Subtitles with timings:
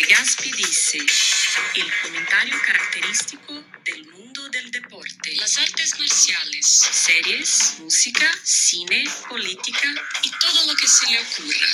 [0.00, 3.52] De Gaspi dice, el comentario característico
[3.84, 9.88] del mundo del deporte, las artes marciales, series, música, cine, política
[10.24, 11.66] y todo lo que se le ocurra.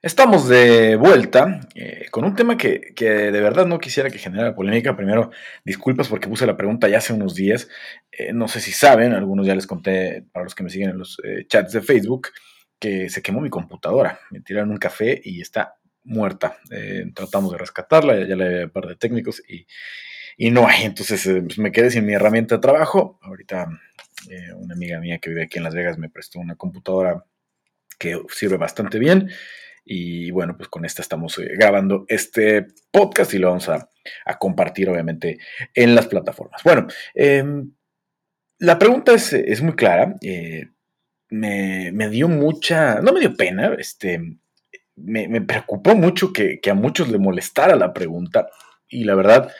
[0.00, 4.94] Estamos de vuelta eh, con un tema que, de verdad no quisiera que generara polémica.
[4.94, 5.32] Primero,
[5.64, 7.68] disculpas porque puse la pregunta ya hace unos días.
[8.12, 10.98] Eh, no sé si saben, algunos ya les conté para los que me siguen en
[10.98, 12.28] los eh, chats de Facebook,
[12.78, 14.20] que se quemó mi computadora.
[14.30, 16.58] Me tiraron un café y está muerta.
[17.14, 19.66] tratamos de rescatarla, ya le había un par de técnicos y,
[20.36, 20.84] y no hay.
[20.84, 23.18] Entonces pues me quedé sin mi herramienta de trabajo.
[23.22, 23.68] Ahorita
[24.56, 27.24] una amiga mía que vive aquí en Las Vegas me prestó una computadora
[27.98, 29.30] que sirve bastante bien.
[29.84, 33.88] Y bueno, pues con esta estamos eh, grabando este podcast y lo vamos a,
[34.38, 35.38] compartir obviamente
[35.74, 36.62] en las plataformas.
[36.62, 37.72] Bueno, em,
[38.58, 40.14] la pregunta es, muy clara.
[41.30, 44.36] Eh, me, dio mucha, no me dio pena, este,
[44.96, 48.48] me, preocupó mucho que, a muchos le molestara la pregunta
[48.88, 49.50] y la verdad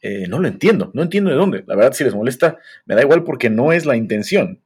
[0.00, 1.64] eh, no lo entiendo, no entiendo de dónde.
[1.66, 4.60] La verdad si les molesta me da igual porque no es la intención.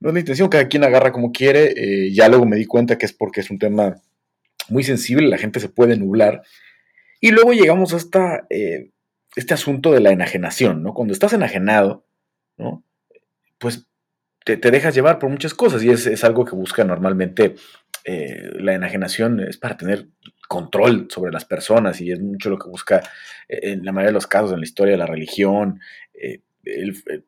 [0.00, 2.10] No es la intención, cada quien agarra como quiere.
[2.12, 4.02] ya luego me di cuenta que es porque es un tema
[4.68, 6.42] muy sensible, la gente se puede nublar.
[7.20, 8.90] Y luego llegamos hasta eh,
[9.36, 10.94] este asunto de la enajenación, ¿no?
[10.94, 12.04] Cuando estás enajenado,
[12.56, 12.84] ¿no?
[13.58, 13.86] Pues
[14.44, 17.56] te, dejas llevar por muchas cosas y es, algo que busca normalmente
[18.04, 20.06] eh, la enajenación, es para tener
[20.48, 23.02] control sobre las personas y es mucho lo que busca
[23.48, 25.80] eh, en la mayoría de los casos en la historia de la religión,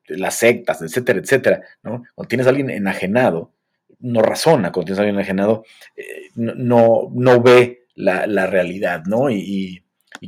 [0.09, 2.05] las sectas, etcétera, etcétera, ¿no?
[2.15, 3.53] Cuando tienes a alguien enajenado,
[4.01, 5.65] no razona, cuando tienes a alguien enajenado,
[5.97, 9.31] eh, no, no, ve la, realidad, ¿no?
[9.31, 9.83] Y,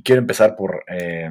[0.05, 1.29] quiero empezar por, eh,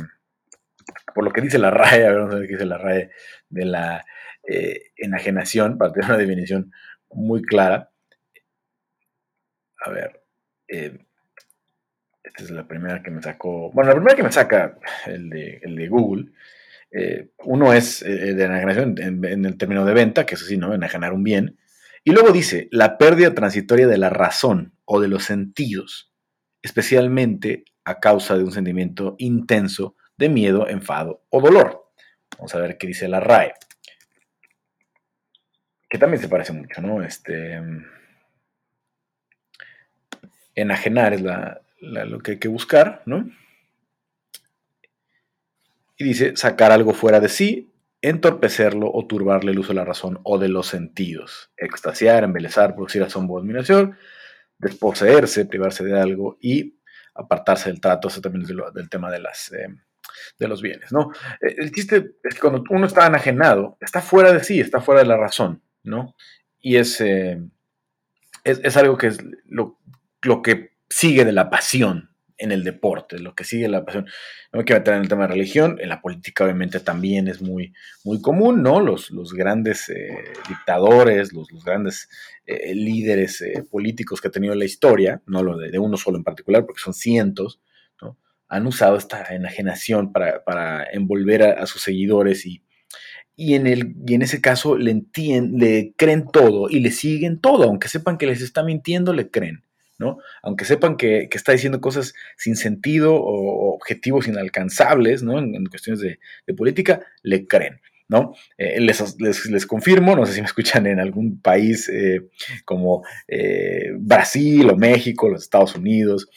[1.13, 3.09] por lo que dice la RAE, a ver, a ver qué dice la RAE
[3.49, 4.05] de la
[4.47, 6.71] eh, enajenación, para tener una definición
[7.11, 7.91] muy clara.
[9.85, 10.23] A ver,
[10.67, 15.87] esta es la primera que me sacó, bueno, la primera que me saca el de,
[15.87, 16.31] Google,
[17.43, 20.73] uno es de enajenación en, en, el término de venta, que es así, ¿no?
[20.73, 21.57] Enajenar un bien.
[22.03, 26.13] Y luego dice, la pérdida transitoria de la razón o de los sentidos,
[26.61, 31.91] especialmente a causa de un sentimiento intenso de miedo, enfado o dolor.
[32.37, 33.53] Vamos a ver qué dice la RAE.
[35.89, 37.03] Que también se parece mucho, ¿no?
[37.03, 37.61] Este,
[40.57, 41.21] enajenar es
[41.81, 43.29] lo que hay que buscar, ¿no?
[45.97, 50.19] Y dice sacar algo fuera de sí, entorpecerlo o turbarle el uso de la razón
[50.23, 53.97] o de los sentidos, extasiar, embelezar, producir asombro o admiración,
[54.57, 56.79] desposeerse, privarse de algo y
[57.15, 59.67] apartarse del trato, eso también es del tema de, las, eh,
[60.37, 61.11] de los bienes, ¿no?
[61.41, 65.01] Eh, el chiste es que cuando uno está enajenado, está fuera de sí, está fuera
[65.01, 66.15] de la razón, ¿no?
[66.59, 67.39] Y es, eh,
[68.43, 69.79] es, algo que es lo,
[70.21, 74.05] lo que sigue de la pasión, en el deporte, lo que sigue la pasión.
[74.53, 77.41] No me quiero meter en el tema de religión, en la política obviamente también es
[77.41, 78.79] muy, muy común, ¿no?
[78.79, 80.09] Los, los grandes eh,
[80.47, 82.09] dictadores, los, los grandes
[82.45, 86.65] eh, líderes políticos que ha tenido la historia, no lo de, uno solo en particular,
[86.65, 87.59] porque son cientos.
[88.49, 92.63] Han usado esta enajenación para, para envolver a, sus seguidores y,
[93.39, 97.39] y en, el, y en ese caso le, entienden, le creen todo y le siguen
[97.39, 99.63] todo, aunque sepan que les está mintiendo, le creen.
[99.99, 100.17] ¿no?
[100.43, 105.39] Aunque sepan que, está diciendo cosas sin sentido o objetivos inalcanzables, ¿no?
[105.39, 107.79] En, cuestiones de, política, le creen.
[108.09, 108.33] ¿no?
[108.57, 112.29] Eh, les, confirmo, no sé si me escuchan en algún país eh,
[112.63, 116.27] como eh, Brasil o México, los Estados Unidos,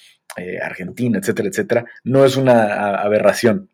[0.63, 3.69] Argentina, etcétera, etcétera, no es una aberración.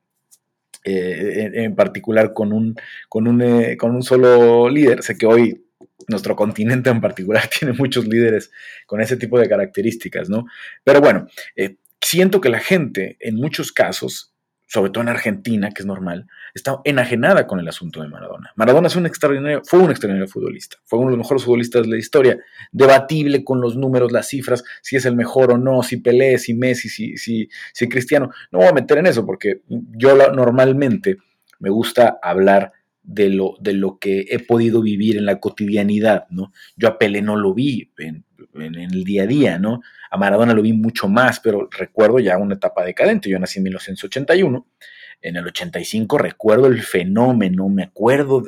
[0.89, 2.77] En, particular con un,
[3.09, 5.03] con, un, con un solo líder.
[5.03, 5.67] Sé que hoy
[6.09, 8.51] nuestro continente en particular tiene muchos líderes
[8.87, 10.47] con ese tipo de características, ¿no?
[10.85, 11.27] Pero bueno,
[11.57, 14.36] eh, siento que la gente, en muchos casos,
[14.67, 18.53] sobre todo en Argentina, que es normal, está enajenada con el asunto de Maradona.
[18.57, 21.99] Maradona un extraordinario, fue un extraordinario futbolista, fue uno de los mejores futbolistas de la
[21.99, 22.39] historia,
[22.73, 26.55] debatible con los números, las cifras, si es el mejor o no, si Pelé, si
[26.55, 28.31] Messi, si, si, si Cristiano.
[28.51, 31.19] No voy a meter en eso porque yo normalmente
[31.61, 32.73] me gusta hablar
[33.03, 36.53] de lo, de lo que he podido vivir en la cotidianidad, ¿no?
[36.77, 38.25] Yo a Pelé no lo vi en,
[38.55, 39.81] el día a día, ¿no?
[40.11, 43.29] A Maradona lo vi mucho más, pero recuerdo ya una etapa decadente.
[43.29, 44.67] Yo nací en 1981,
[45.23, 48.45] en el 85 recuerdo el fenómeno, me acuerdo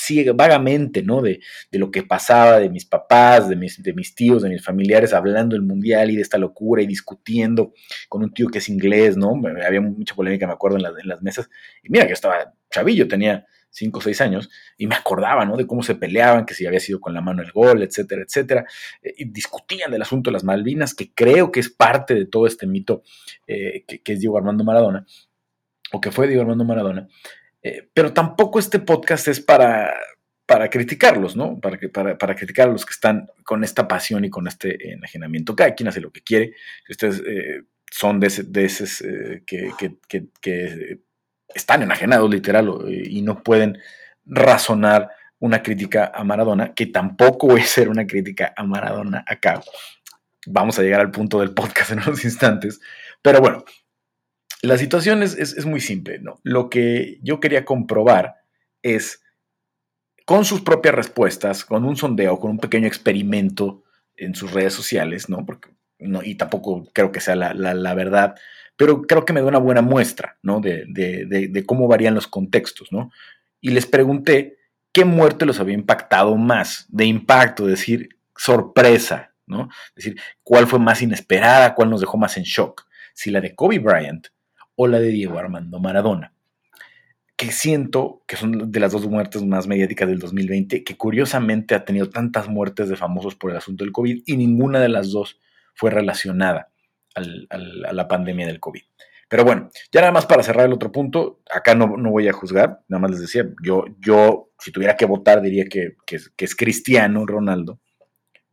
[0.00, 1.20] sí, vagamente, ¿no?
[1.20, 1.40] De,
[1.72, 5.54] lo que pasaba, de mis papás, de mis, de mis tíos, de mis familiares, hablando
[5.54, 7.72] del mundial y de esta locura y discutiendo
[8.08, 9.40] con un tío que es inglés, ¿no?
[9.64, 11.50] Había mucha polémica, me acuerdo, en, en las mesas.
[11.82, 15.56] Y mira que estaba chavillo, tenía 5 o 6 años, y me acordaba, ¿no?
[15.56, 18.66] De cómo se peleaban, que si había sido con la mano el gol, etcétera, etcétera,
[19.02, 22.46] eh, y discutían del asunto de las Malvinas, que creo que es parte de todo
[22.46, 23.02] este mito
[23.46, 25.06] eh, que, es Diego Armando Maradona,
[25.92, 27.08] o que fue Diego Armando Maradona,
[27.62, 29.94] eh, pero tampoco este podcast es para,
[30.46, 31.60] para criticarlos, ¿no?
[31.60, 35.54] Para, para, para, criticar a los que están con esta pasión y con este enajenamiento.
[35.54, 36.54] Cada quien hace lo que quiere.
[36.86, 37.22] Si ustedes
[37.92, 38.26] son de,
[38.64, 39.04] esos
[39.46, 41.00] que, que, que
[41.54, 43.78] están enajenados literal y no pueden
[44.24, 45.10] razonar
[45.40, 49.60] una crítica a Maradona, que tampoco a ser una crítica a Maradona acá.
[50.46, 52.80] Vamos a llegar al punto del podcast en unos instantes.
[53.22, 53.64] Pero bueno,
[54.62, 56.18] la situación es, muy simple.
[56.18, 56.38] ¿no?
[56.42, 58.36] Lo que yo quería comprobar
[58.82, 59.22] es,
[60.26, 63.82] con sus propias respuestas, con un sondeo, con un pequeño experimento
[64.16, 65.46] en sus redes sociales, ¿no?
[65.46, 68.34] Porque, no, y tampoco creo que sea la, la verdad,
[68.80, 70.58] pero creo que me da una buena muestra, ¿no?
[70.58, 73.10] De, cómo varían los contextos, ¿no?
[73.60, 74.56] Y les pregunté
[74.90, 79.68] qué muerte los había impactado más, de impacto, decir, sorpresa, ¿no?
[79.88, 83.54] Es decir, cuál fue más inesperada, cuál nos dejó más en shock, si la de
[83.54, 84.28] Kobe Bryant
[84.76, 86.32] o la de Diego Armando Maradona,
[87.36, 91.84] que siento que son de las dos muertes más mediáticas del 2020, que curiosamente ha
[91.84, 95.38] tenido tantas muertes de famosos por el asunto del COVID y ninguna de las dos
[95.74, 96.70] fue relacionada
[97.14, 98.82] a la pandemia del COVID.
[99.30, 102.80] Pero bueno, ya nada más para cerrar el otro punto, acá no, voy a juzgar,
[102.88, 105.94] nada más les decía, yo, yo si tuviera que votar diría que,
[106.36, 107.78] es Cristiano Ronaldo,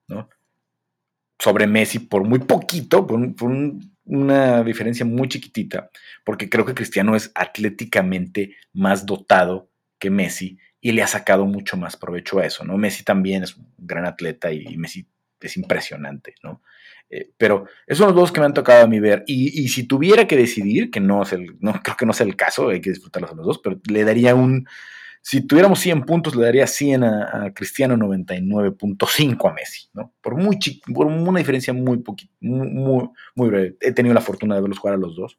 [0.08, 0.30] ¿no?
[1.40, 3.20] Sobre Messi por muy poquito, por,
[4.06, 5.90] una diferencia muy chiquitita,
[6.24, 11.76] porque creo que Cristiano es atléticamente más dotado que Messi y le ha sacado mucho
[11.76, 12.78] más provecho a eso, ¿no?
[12.78, 15.08] Messi también es un gran atleta y Messi
[15.42, 16.62] es impresionante, ¿no?
[17.10, 19.24] Eh, pero esos son los dos que me han tocado a mí ver.
[19.28, 22.36] Y, si tuviera que decidir, que no, es el, no creo que no sea el
[22.36, 24.68] caso, hay que disfrutarlos a los dos, pero le daría un.
[25.22, 30.14] Si tuviéramos 100 puntos, le daría 100 a, Cristiano, 99.5 a Messi, ¿no?
[30.22, 30.58] Por, muy
[30.94, 32.02] por una diferencia muy,
[32.40, 33.76] muy, muy breve.
[33.82, 35.38] He tenido la fortuna de verlos jugar a los dos.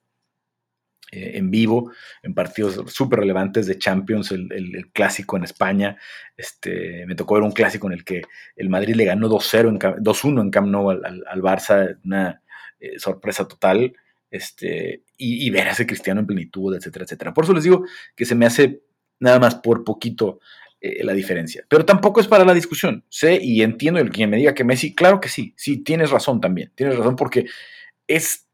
[1.11, 1.91] Eh, en vivo,
[2.23, 5.97] en partidos súper relevantes de Champions, el, clásico en España.
[6.37, 8.23] Este, me tocó ver un clásico en el que
[8.57, 12.43] el Madrid le ganó 2-0, 2-1 en Camp Nou al, Barça, una
[12.79, 13.95] eh, sorpresa total.
[14.31, 17.33] Este, y, ver a ese Cristiano en plenitud, etcétera, etcétera.
[17.33, 17.85] Por eso les digo
[18.15, 18.83] que se me hace
[19.19, 20.41] nada más por poquito
[20.81, 21.65] eh, la diferencia.
[21.71, 23.03] Pero tampoco es para la discusión.
[23.09, 26.39] Sé y entiendo el que me diga que Messi, claro que sí, sí, tienes razón
[26.43, 26.71] también.
[26.75, 27.47] Tienes razón porque
[28.07, 28.48] es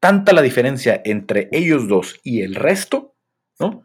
[0.00, 3.14] tanta la diferencia entre ellos dos y el resto,
[3.58, 3.84] ¿no?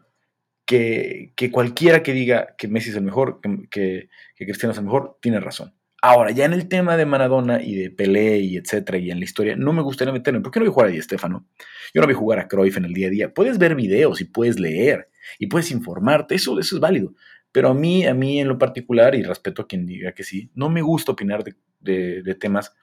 [0.64, 3.40] Que, cualquiera que diga que Messi es el mejor,
[3.70, 5.74] que, Cristiano es el mejor, tiene razón.
[6.02, 9.24] Ahora, ya en el tema de Maradona y de Pelé y etcétera, y en la
[9.24, 10.40] historia, no me gustaría meterme.
[10.40, 11.46] ¿Por qué no a jugar a Di Stefano?
[11.94, 13.34] Yo no a jugar a Cruyff en el día a día.
[13.34, 15.08] Puedes ver videos y puedes leer
[15.38, 17.14] y puedes informarte, eso, eso es válido.
[17.52, 20.50] Pero a mí, a mí en lo particular, y respeto a quien diga que sí,
[20.54, 22.74] no me gusta opinar de, de temas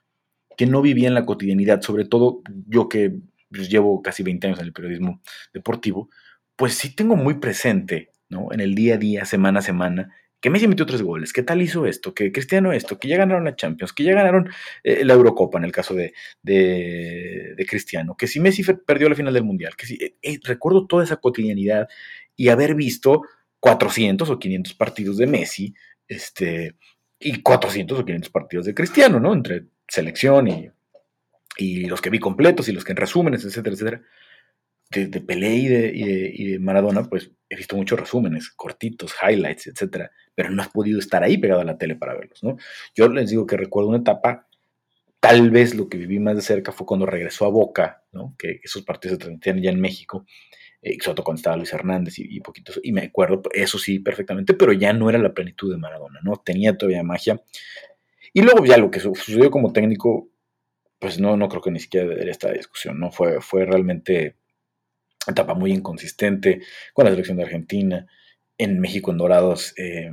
[0.56, 3.12] que no vivía en la cotidianidad, sobre todo yo que
[3.50, 5.20] pues, llevo casi 20 años en el periodismo
[5.52, 6.10] deportivo,
[6.56, 8.52] pues sí tengo muy presente, ¿no?
[8.52, 10.14] En el día a día, semana a semana,
[10.44, 13.44] que Messi metió tres goles, que tal hizo esto, que Cristiano esto, que ya ganaron
[13.44, 14.50] la Champions, que ya ganaron
[14.82, 16.12] eh, la Eurocopa en el caso de,
[16.42, 20.86] de, Cristiano, que si Messi perdió la final del Mundial, que si, eh, eh, recuerdo
[20.86, 21.88] toda esa cotidianidad
[22.36, 23.22] y haber visto
[23.58, 25.74] 400 o 500 partidos de Messi,
[26.08, 26.76] este,
[27.18, 29.32] y 400 o 500 partidos de Cristiano, ¿no?
[29.32, 30.70] Entre selección y,
[31.56, 34.02] y los que vi completos y los que en resúmenes, etcétera, etcétera.
[34.90, 39.66] De, de Pelé y de, y, de, Maradona, pues he visto muchos resúmenes, cortitos, highlights,
[39.66, 42.56] etcétera, pero no has podido estar ahí pegado a la tele para verlos, ¿no?
[42.94, 44.46] Yo les digo que recuerdo una etapa,
[45.18, 48.36] tal vez lo que viví más de cerca fue cuando regresó a Boca, ¿no?
[48.38, 50.26] Que esos partidos se transmitían ya en México,
[50.82, 54.54] eh, todo cuando estaba Luis Hernández y, y poquitos, y me acuerdo, eso sí, perfectamente,
[54.54, 56.36] pero ya no era la plenitud de Maradona, ¿no?
[56.44, 57.42] Tenía todavía magia.
[58.34, 60.28] Y luego ya lo que sucedió como técnico,
[60.98, 63.12] pues no, no creo que ni siquiera debería esta discusión, ¿no?
[63.12, 64.36] Fue, fue realmente
[65.26, 66.60] etapa muy inconsistente
[66.92, 68.06] con la selección de Argentina.
[68.58, 70.10] En México, en Dorados, eh,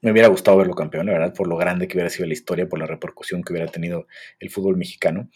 [0.00, 2.68] me hubiera gustado verlo campeón, la verdad, por lo grande que hubiera sido la historia,
[2.68, 4.08] por la repercusión que hubiera tenido
[4.40, 5.30] el fútbol mexicano.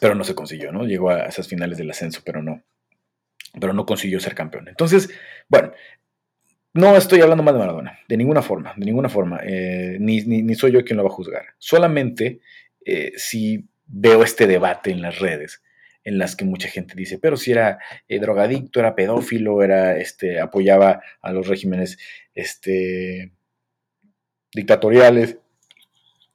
[0.00, 0.84] Pero no se consiguió, ¿no?
[0.84, 2.62] Llegó a esas finales del ascenso, pero no.
[3.58, 4.68] Pero no consiguió ser campeón.
[4.68, 5.10] Entonces,
[5.48, 5.72] bueno,
[6.74, 9.40] no estoy hablando más de Maradona, de ninguna forma, de ninguna forma.
[9.42, 11.46] Eh, ni, soy yo quien lo va a juzgar.
[11.58, 12.40] Solamente
[12.84, 15.62] eh, si veo este debate en las redes
[16.04, 20.40] en las que mucha gente dice, pero si era eh, drogadicto, era pedófilo, era, este,
[20.40, 21.98] apoyaba a los regímenes
[22.34, 23.32] este,
[24.54, 25.38] dictatoriales,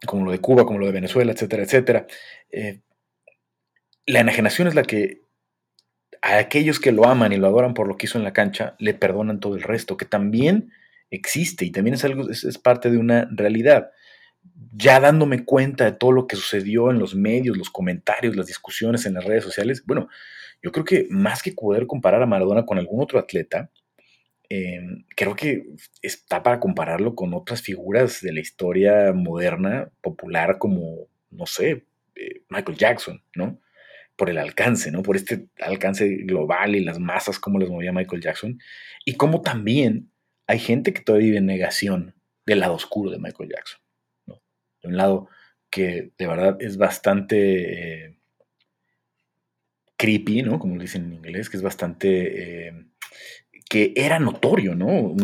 [0.06, 2.06] como lo de Cuba, como lo de Venezuela, etcétera, etcétera.
[4.06, 5.22] La enajenación es la que
[6.24, 8.76] a aquellos que lo aman y lo adoran por lo que hizo en la cancha,
[8.80, 10.72] le perdonan todo el resto, que también
[11.12, 13.92] existe y también es algo, es, parte de una realidad.
[14.72, 19.06] Ya dándome cuenta de todo lo que sucedió en los medios, los comentarios, las discusiones
[19.06, 20.08] en las redes sociales, bueno,
[20.62, 23.70] yo creo que más que poder comparar a Maradona con algún otro atleta,
[24.48, 25.66] em, creo que
[26.02, 32.44] está para compararlo con otras figuras de la historia moderna, popular, como, no sé, eh,
[32.50, 33.60] Michael Jackson, ¿no?
[34.16, 35.02] Por el alcance, ¿no?
[35.02, 38.60] Por este alcance global y las masas, como les movía Michael Jackson.
[39.06, 40.12] Y como también
[40.48, 42.16] hay gente que todavía vive en negación
[42.46, 43.80] del lado oscuro de Michael Jackson.
[44.82, 45.30] De un lado
[45.70, 48.18] que de verdad es bastante eh,
[49.98, 50.60] creepy, ¿no?
[50.60, 52.68] Como dicen en inglés, que es bastante...
[52.68, 52.86] Eh,
[53.70, 55.16] que era notorio, ¿no?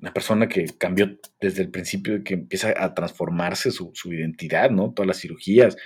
[0.00, 4.92] Una persona que cambió desde el principio, que empieza a transformarse su, identidad, ¿no?
[4.92, 5.76] Todas las cirugías,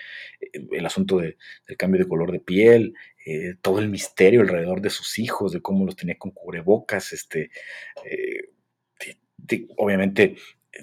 [0.41, 1.37] eh, el asunto del
[1.79, 2.95] cambio de color de piel,
[3.27, 7.51] eh, todo el misterio alrededor de sus hijos, de cómo los tenía con cubrebocas, este,
[8.05, 8.49] eh,
[9.77, 10.37] obviamente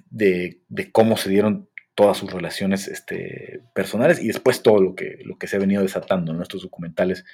[0.09, 0.59] de,
[0.91, 5.47] cómo se dieron todas sus relaciones este, personales y después todo lo que, lo que
[5.47, 7.25] se ha venido desatando en estos documentales,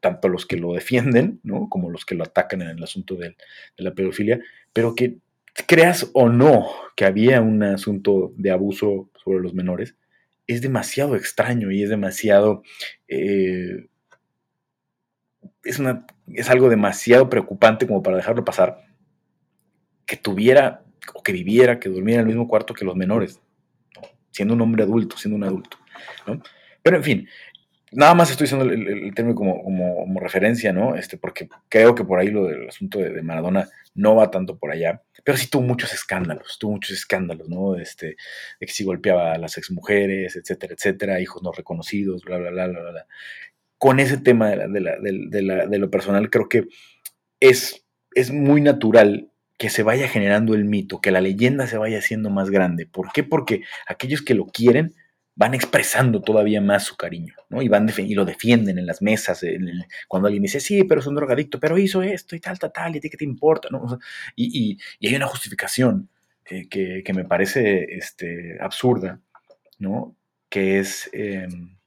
[0.00, 1.68] tanto los que lo defienden, ¿no?
[1.70, 3.36] Como los que lo atacan en el asunto de
[3.76, 4.40] la pedofilia,
[4.74, 5.18] pero que
[5.66, 6.66] creas o no
[6.96, 9.96] que había un asunto de abuso sobre los menores,
[10.46, 12.62] es demasiado extraño y es demasiado...
[13.08, 13.88] Eh,
[15.64, 18.84] es, una, es algo demasiado preocupante como para dejarlo pasar.
[20.06, 23.40] Que tuviera o que viviera, que durmiera en el mismo cuarto que los menores,
[24.30, 25.78] siendo un hombre adulto, siendo un adulto.
[26.82, 27.28] Pero en fin,
[27.92, 30.96] Nada más estoy diciendo el, término como, como, referencia, ¿no?
[30.96, 34.70] Este, porque creo que por ahí lo del asunto de, Maradona no va tanto por
[34.70, 37.76] allá, pero sí tuvo muchos escándalos, tuvo muchos escándalos, ¿no?
[37.76, 38.16] Este,
[38.60, 42.66] de que sí golpeaba a las exmujeres, etcétera, etcétera, hijos no reconocidos, bla, bla, bla,
[42.68, 43.06] bla, bla.
[43.76, 46.68] Con ese tema de lo personal, creo que
[47.40, 47.84] es,
[48.14, 52.30] es muy natural que se vaya generando el mito, que la leyenda se vaya haciendo
[52.30, 52.86] más grande.
[52.86, 53.22] ¿Por qué?
[53.22, 54.94] Porque aquellos que lo quieren
[55.34, 57.62] van expresando todavía más su cariño, ¿no?
[57.62, 59.44] Y, van y lo defienden en las mesas,
[60.08, 62.94] cuando alguien dice, sí, pero es un drogadicto, pero hizo esto y tal, tal, tal,
[62.94, 63.98] y a qué te importa, ¿no?
[64.36, 66.10] y, hay una justificación
[66.44, 69.20] que, me parece este, absurda,
[69.78, 70.16] ¿no?
[70.48, 71.78] Que es, em,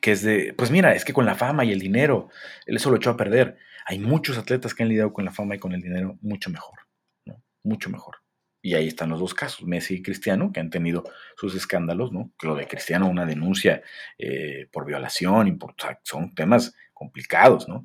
[0.00, 2.28] que es de, pues mira, es que con la fama y el dinero,
[2.66, 3.58] él eso lo echó a perder.
[3.86, 6.80] Hay muchos atletas que han lidiado con la fama y con el dinero mucho mejor,
[7.24, 7.42] ¿no?
[7.62, 8.21] Mucho mejor.
[8.64, 11.02] Y ahí están los dos casos, Messi y Cristiano, que han tenido
[11.36, 12.32] sus escándalos, ¿no?
[12.42, 13.82] Lo de Cristiano, una denuncia
[14.18, 15.58] eh, por violación,
[16.04, 17.82] son temas complicados, ¿no?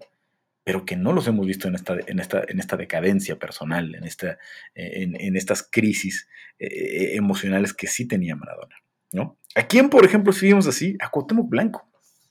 [0.63, 4.03] Pero que no los hemos visto en esta, en esta, en esta decadencia personal, en,
[4.03, 4.37] esta,
[4.75, 6.27] en, estas crisis
[6.59, 8.75] eh, emocionales que sí tenía Maradona,
[9.11, 9.39] ¿no?
[9.55, 10.95] ¿A quién, por ejemplo, si así?
[10.99, 11.89] A Cuauhtémoc Blanco,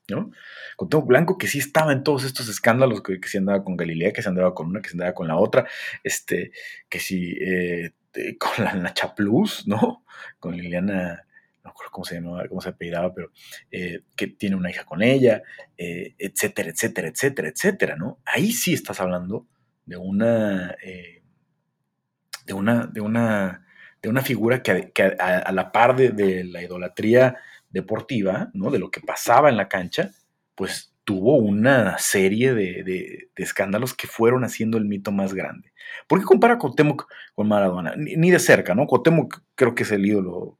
[0.08, 0.30] ¿no?
[0.76, 4.12] Cuauhtémoc Blanco que sí estaba en todos estos escándalos, que, que sí andaba con Galilea,
[4.12, 5.66] que se andaba con una, que se andaba con la otra,
[6.04, 6.52] este,
[6.88, 10.04] que sí eh, este, con la Nacha Plus, ¿no?
[10.38, 11.24] Con Liliana,
[11.64, 13.30] no recuerdo cómo se llamaba, cómo se apellidaba, pero
[13.70, 15.42] eh, que tiene una hija con ella,
[15.76, 18.18] eh, etcétera, etcétera, etcétera, etcétera, ¿no?
[18.24, 19.46] Ahí sí estás hablando
[19.84, 21.22] de una, eh,
[22.44, 23.66] de una, de una,
[24.02, 27.36] de una figura que, a, la par de, la idolatría
[27.70, 28.70] deportiva, ¿no?
[28.70, 30.10] De lo que pasaba en la cancha,
[30.54, 35.72] pues tuvo una serie de, escándalos que fueron haciendo el mito más grande.
[36.08, 37.94] ¿Por qué compara Cuauhtémoc con Maradona?
[37.96, 38.88] Ni, de cerca, ¿no?
[38.88, 40.58] Cuauhtémoc creo que es el ídolo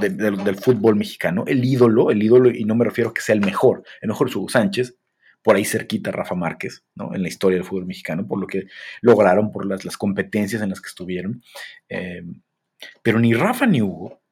[0.00, 3.42] del fútbol mexicano, el ídolo, el ídolo, y no me refiero a que sea el
[3.42, 4.96] mejor, el mejor es Hugo Sánchez,
[5.42, 7.14] por ahí cerquita Rafa Márquez, ¿no?
[7.14, 8.64] En la historia del fútbol mexicano, por lo que
[9.02, 11.42] lograron, por las, competencias en las que estuvieron.
[11.90, 12.22] Eh,
[13.02, 14.22] pero ni Rafa ni Hugo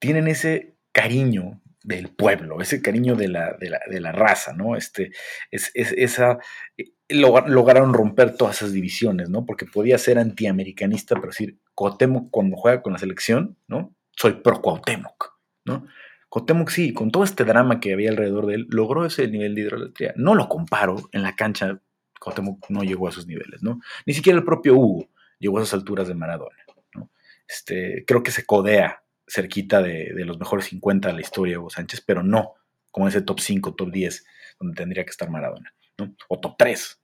[0.00, 4.76] tienen ese cariño del pueblo, ese cariño de la, de la, raza, ¿no?
[4.76, 5.12] Este,
[5.50, 6.38] es, esa,
[6.76, 9.44] eh, lograron romper todas esas divisiones, ¿no?
[9.44, 13.94] Porque podía ser antiamericanista, pero decir, Cuauhtémoc cuando juega con la selección, ¿no?
[14.16, 15.86] Soy pro Cuauhtémoc, ¿no?
[16.28, 19.62] Cuauhtémoc sí, con todo este drama que había alrededor de él, logró ese nivel de
[19.62, 20.14] idolatría.
[20.16, 21.80] No lo comparo, en la cancha
[22.20, 23.80] Cuauhtémoc no llegó a esos niveles, ¿no?
[24.06, 25.08] Ni siquiera el propio Hugo
[25.38, 26.56] llegó a esas alturas de Maradona,
[26.94, 27.10] ¿no?
[27.48, 32.02] Este, creo que se codea cerquita de, los mejores 50 de la historia Hugo Sánchez,
[32.04, 32.54] pero no
[32.90, 34.24] como ese top 5, top 10,
[34.60, 36.14] donde tendría que estar Maradona, ¿no?
[36.28, 37.00] O top 3,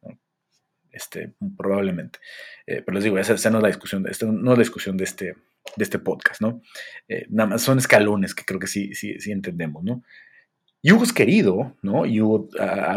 [0.91, 2.19] Este, probablemente.
[2.67, 4.09] Eh, pero les digo, esa, no es la discusión, no
[4.53, 5.35] es la discusión de este,
[5.77, 6.61] de este podcast, ¿no?
[7.09, 10.03] Eh, nada más son escalones que creo que sí, sí, sí entendemos, ¿no?
[10.81, 12.07] Y Hugo es querido, ¿no?
[12.07, 12.49] Y Hugo,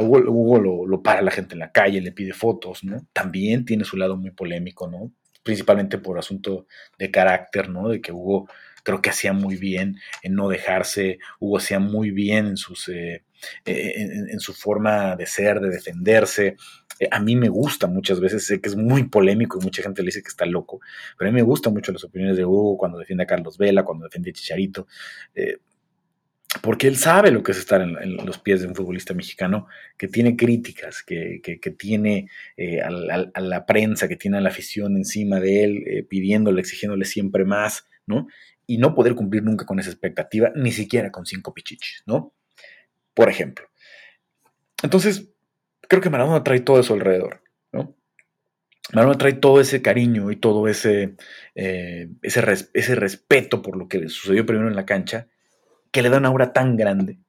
[0.01, 3.07] Hugo, lo, lo, para la gente en la calle, le pide fotos, ¿no?
[3.13, 5.11] También tiene su lado muy polémico, ¿no?
[5.43, 6.67] Principalmente por asunto
[6.99, 7.89] de carácter, ¿no?
[7.89, 8.47] De que Hugo
[8.83, 13.23] creo que hacía muy bien en no dejarse, Hugo hacía muy bien en sus, eh,
[13.65, 13.93] eh,
[14.29, 16.55] en, su forma de ser, de defenderse.
[17.00, 20.01] Eh, a mí me gusta muchas veces, sé que es muy polémico y mucha gente
[20.01, 20.79] le dice que está loco,
[21.17, 23.83] pero a mí me gustan mucho las opiniones de Hugo cuando defiende a Carlos Vela,
[23.83, 24.88] cuando defiende a Chicharito,
[26.61, 30.09] porque él sabe lo que es estar en, los pies de un futbolista mexicano que
[30.09, 31.41] tiene críticas, que,
[31.77, 32.27] tiene
[32.83, 37.88] a, la prensa, que tiene a la afición encima de él, pidiéndole, exigiéndole siempre más,
[38.05, 38.27] ¿no?
[38.73, 42.33] Y no poder cumplir nunca con esa expectativa, ni siquiera con cinco pichichis, ¿no?
[43.13, 43.67] Por ejemplo.
[44.81, 45.29] Entonces,
[45.81, 47.97] creo que Maradona trae todo eso alrededor, ¿no?
[48.93, 51.15] Maradona trae todo ese cariño y todo ese,
[51.55, 55.27] eh, ese, ese respeto por lo que sucedió primero en la cancha,
[55.91, 57.19] que le da una aura tan grande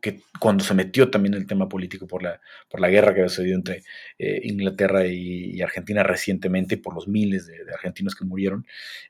[0.00, 3.28] que cuando se metió también el tema político por la, por la guerra que había
[3.28, 3.82] sucedido entre
[4.18, 8.66] eh, Inglaterra y, Argentina recientemente, por los miles de, argentinos que murieron,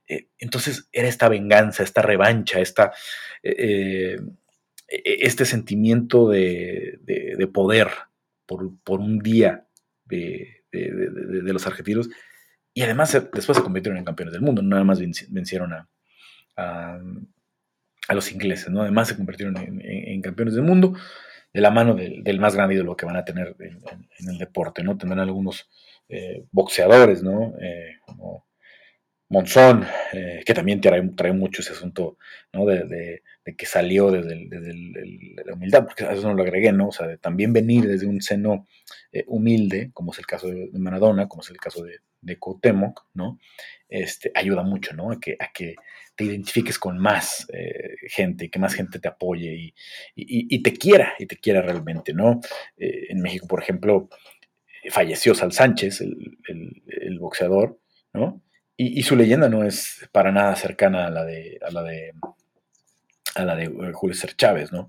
[0.07, 2.93] eh, entonces era esta venganza, esta revancha, esta,
[3.43, 4.21] eh,
[4.88, 6.99] este sentimiento de,
[7.52, 7.88] poder
[8.47, 9.67] por, un día
[10.05, 12.11] de, los argentinos,
[12.75, 15.00] y además después se convirtieron en campeones del mundo, nada más
[15.31, 15.88] vencieron a
[18.14, 18.83] los ingleses, ¿no?
[18.83, 20.95] Además se convirtieron en, campeones del mundo
[21.52, 24.97] de la mano del, más grande ídolo que van a tener en, el deporte, ¿no?
[24.97, 25.69] Tendrán algunos
[26.09, 27.55] eh, boxeadores, ¿no?
[27.61, 28.47] Eh, como
[29.30, 32.18] Monzón, eh, que también trae, trae, mucho ese asunto,
[32.52, 32.66] ¿no?
[32.66, 33.22] De,
[33.56, 34.49] que salió desde,
[35.44, 36.88] la humildad, porque a eso no lo agregué, ¿no?
[36.88, 38.66] O sea, de también venir desde un seno
[39.26, 42.38] humilde, como es el caso de, Maradona, como es el caso de, de
[43.14, 43.38] ¿no?
[43.88, 45.10] Este, ayuda mucho, ¿no?
[45.10, 45.75] A que, a que
[46.14, 49.75] te identifiques con más eh, gente, que más gente te apoye
[50.14, 52.40] y, te quiera, y te quiera realmente, ¿no?
[52.76, 54.08] Eh, en México, por ejemplo,
[54.90, 57.78] falleció Sal Sánchez, el, boxeador,
[58.12, 58.42] ¿no?
[58.82, 62.12] Y, su leyenda no es para nada cercana a la de, a la de,
[63.34, 64.88] a la de eh, Julio César Chávez, ¿no?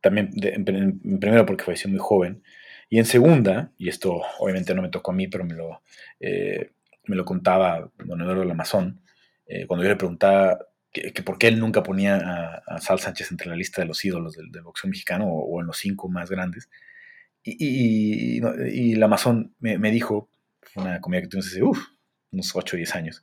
[0.00, 2.42] también, en, primero porque falleció muy joven,
[2.88, 5.82] y en segunda, y esto obviamente no me tocó a mí, pero me lo,
[6.20, 9.02] me lo contaba don Eduardo Lamazón,
[9.48, 10.58] eh, cuando yo le preguntaba
[10.92, 14.36] que, por qué él nunca ponía a, Sal Sánchez entre la lista de los ídolos
[14.36, 16.68] del, boxeo mexicano o, en los cinco más grandes.
[17.42, 20.28] Y, y, la Amazon me, dijo,
[20.60, 21.62] fue una comida que tuvimos hace
[22.30, 23.22] unos 8 o 10 años,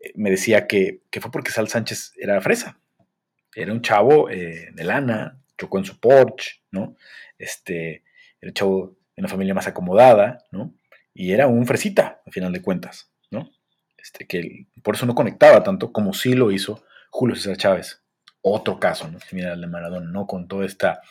[0.00, 2.78] eh, me decía que, fue porque Sal Sánchez era fresa.
[3.54, 6.96] Era un chavo eh, de lana, chocó en su Porsche, ¿no?
[7.38, 8.02] Este,
[8.40, 10.74] era un chavo de una familia más acomodada, ¿no?
[11.14, 13.50] Y era un fresita, al final de cuentas, ¿no?
[13.96, 18.02] Este, que por eso no conectaba tanto como sí lo hizo Julio César Chávez.
[18.40, 19.18] Otro caso, ¿no?
[19.30, 20.26] Mira el de Maradona, ¿no?
[20.26, 21.02] Con todo esta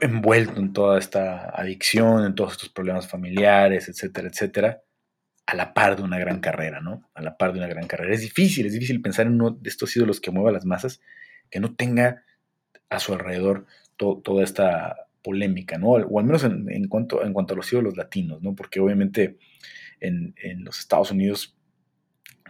[0.00, 4.82] envuelto en toda esta adicción, en todos estos problemas familiares, etcétera, etcétera,
[5.46, 7.08] a la par de una gran carrera, ¿no?
[7.14, 8.14] A la par de una gran carrera.
[8.14, 11.00] Es difícil, es difícil pensar en uno de estos ídolos que mueva las masas,
[11.50, 12.24] que no tenga
[12.88, 15.88] a su alrededor toda esta polémica, ¿no?
[15.88, 18.54] O al menos en, cuanto, a los ídolos latinos, ¿no?
[18.54, 19.38] Porque obviamente
[20.00, 21.56] en, en los Estados Unidos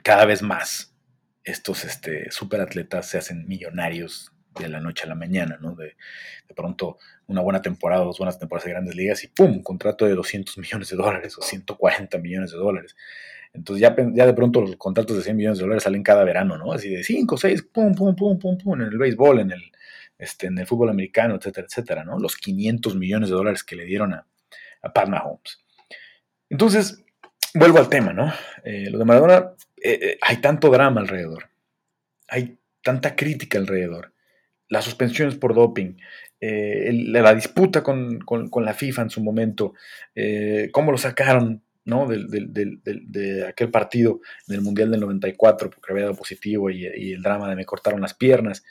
[0.03, 0.95] cada vez más
[1.45, 5.75] estos este, superatletas se hacen millonarios de la noche a la mañana, ¿no?
[5.75, 5.95] De,
[6.55, 9.61] pronto una buena temporada, dos buenas temporadas de grandes ligas y ¡pum!
[9.61, 12.95] contrato de 200 millones de dólares o 140 millones de dólares.
[13.53, 16.57] Entonces ya, ya de pronto los contratos de 100 millones de dólares salen cada verano,
[16.57, 16.73] ¿no?
[16.73, 19.63] Así de 5, 6, pum, pum, pum, pum, pum, en el béisbol, en el,
[20.19, 22.19] este, en el fútbol americano, etcétera, etcétera, ¿no?
[22.19, 24.27] Los 500 millones de dólares que le dieron a,
[24.83, 25.65] a Pat Mahomes.
[26.49, 27.05] Entonces,
[27.55, 28.33] vuelvo al tema, ¿no?
[28.65, 31.51] Eh, lo de Maradona eh, eh, hay tanto drama alrededor,
[32.29, 34.14] hay tanta crítica alrededor,
[34.75, 35.97] las suspensiones por doping,
[36.41, 38.21] eh, la disputa con,
[38.63, 39.75] la FIFA en su momento,
[40.73, 42.07] cómo lo sacaron ¿no?
[42.07, 47.57] De, aquel partido del Mundial del 94 porque había dado positivo y, el drama de
[47.57, 48.65] me cortaron las piernas.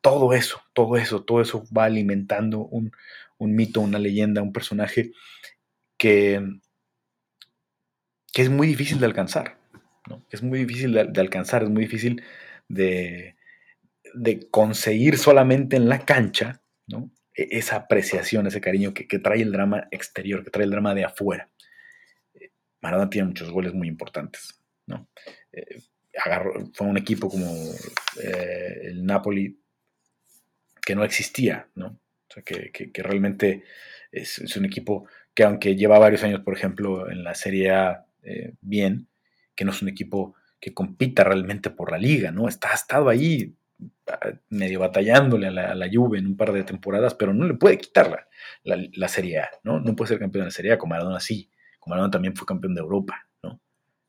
[0.00, 2.92] Todo eso, todo eso, todo eso va alimentando un,
[3.38, 5.12] un mito, una leyenda, un personaje
[5.96, 6.40] que,
[8.32, 9.58] que es muy difícil de alcanzar.
[10.30, 12.22] Es muy difícil de, alcanzar, es muy difícil
[12.68, 13.36] de,
[14.50, 16.62] conseguir solamente en la cancha
[17.34, 21.04] e, esa apreciación, ese cariño que, trae el drama exterior, que trae el drama de
[21.04, 21.50] afuera.
[22.80, 24.60] Maradona tiene muchos goles muy importantes.
[24.86, 25.08] ¿no?
[25.52, 25.80] Eh,
[26.74, 27.46] fue un equipo como
[28.22, 29.58] eh, el Napoli
[30.84, 32.00] que no existía, ¿no?
[32.44, 33.64] que, realmente
[34.10, 38.54] es, un equipo que aunque lleva varios años, por ejemplo, en la Serie A eh,
[38.60, 39.08] bien,
[39.54, 42.48] que no es un equipo que compita realmente por la liga, ¿no?
[42.48, 43.61] Está, ha estado ahí ah,
[44.48, 47.54] medio batallándole a la, a la Juve en un par de temporadas, pero no le
[47.54, 48.28] puede quitarla
[48.64, 49.80] la, la, Serie A, ¿no?
[49.80, 52.46] No puede ser campeón de la Serie A, como Maradona sí, como Maradona también fue
[52.46, 53.60] campeón de Europa, ¿no?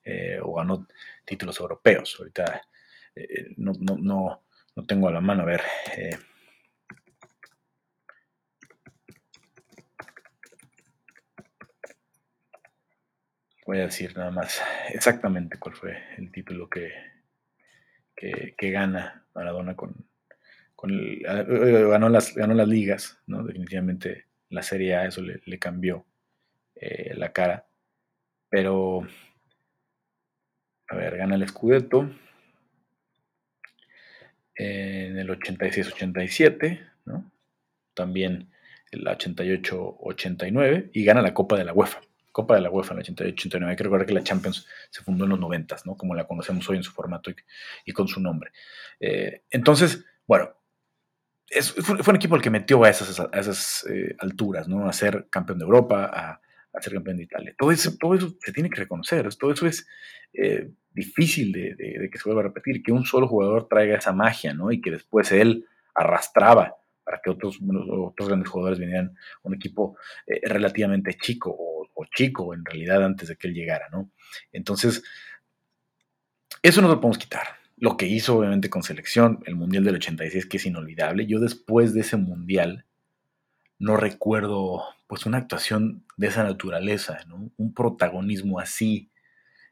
[0.03, 0.88] Eh, o ganó
[1.25, 2.62] títulos europeos, ahorita
[3.15, 4.43] eh, no, no, no,
[4.75, 5.62] no, tengo a la mano, a ver...
[5.97, 6.17] Eh.
[13.65, 16.91] Voy a decir nada más exactamente cuál fue el título que,
[18.15, 19.95] que, gana Maradona con,
[20.76, 21.23] con eh,
[21.89, 23.43] ganó, las, ganó las ligas, ¿no?
[23.43, 26.06] Definitivamente la Serie A eso le, cambió
[26.76, 27.65] eh, la cara.
[28.49, 29.08] Pero,
[30.89, 32.10] a ver, gana el Scudetto
[34.56, 37.32] en el 86-87, ¿no?
[37.95, 38.52] También
[38.91, 42.02] el 88-89 y gana la Copa de la UEFA.
[42.33, 43.69] Copa de la UEFA en el 88-89.
[43.69, 45.95] Hay que recordar que la Champions se fundó en los 90, ¿no?
[45.95, 47.31] Como la conocemos hoy en su formato
[47.85, 48.51] y, con su nombre.
[48.99, 50.49] Eh, entonces, bueno,
[51.81, 54.89] fue, un equipo el que metió a esas, eh, alturas, ¿no?
[54.89, 56.05] A ser campeón de Europa,
[56.73, 57.55] a, ser campeón de Italia.
[57.57, 59.87] Todo eso, todo eso se tiene que reconocer, todo eso es
[60.33, 64.55] eh, difícil de, que se vuelva a repetir, que un solo jugador traiga esa magia,
[64.55, 64.71] ¿no?
[64.71, 71.15] Y que después él arrastraba para que otros, otros grandes jugadores vinieran un equipo relativamente
[71.15, 74.11] chico o o chico en realidad antes de que él llegara, ¿no?
[74.51, 75.03] Entonces,
[76.61, 77.47] eso no lo podemos quitar.
[77.77, 81.25] Lo que hizo obviamente con selección, el Mundial del 86, que es inolvidable.
[81.25, 82.85] Yo después de ese Mundial
[83.79, 87.51] no recuerdo pues una actuación de esa naturaleza, ¿no?
[87.57, 89.09] Un protagonismo así,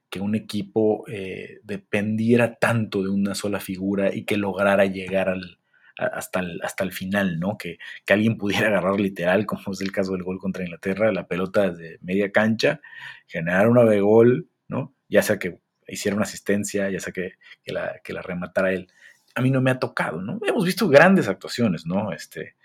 [0.10, 5.61] que un equipo eh, dependiera tanto de una sola figura y que lograra llegar al,
[5.98, 7.58] hasta el, hasta el final, ¿no?
[7.58, 7.78] Que,
[8.10, 12.00] alguien pudiera agarrar literal, como es el caso del gol contra Inglaterra, la pelota desde
[12.02, 12.82] media cancha,
[13.28, 14.96] generar una de gol, ¿no?
[15.10, 17.34] Ya sea que hiciera una asistencia, ya sea que,
[17.66, 18.88] la, que la rematara él.
[19.36, 20.40] A mí no me ha tocado, ¿no?
[20.46, 22.12] Hemos visto grandes actuaciones, ¿no?
[22.12, 22.56] Este,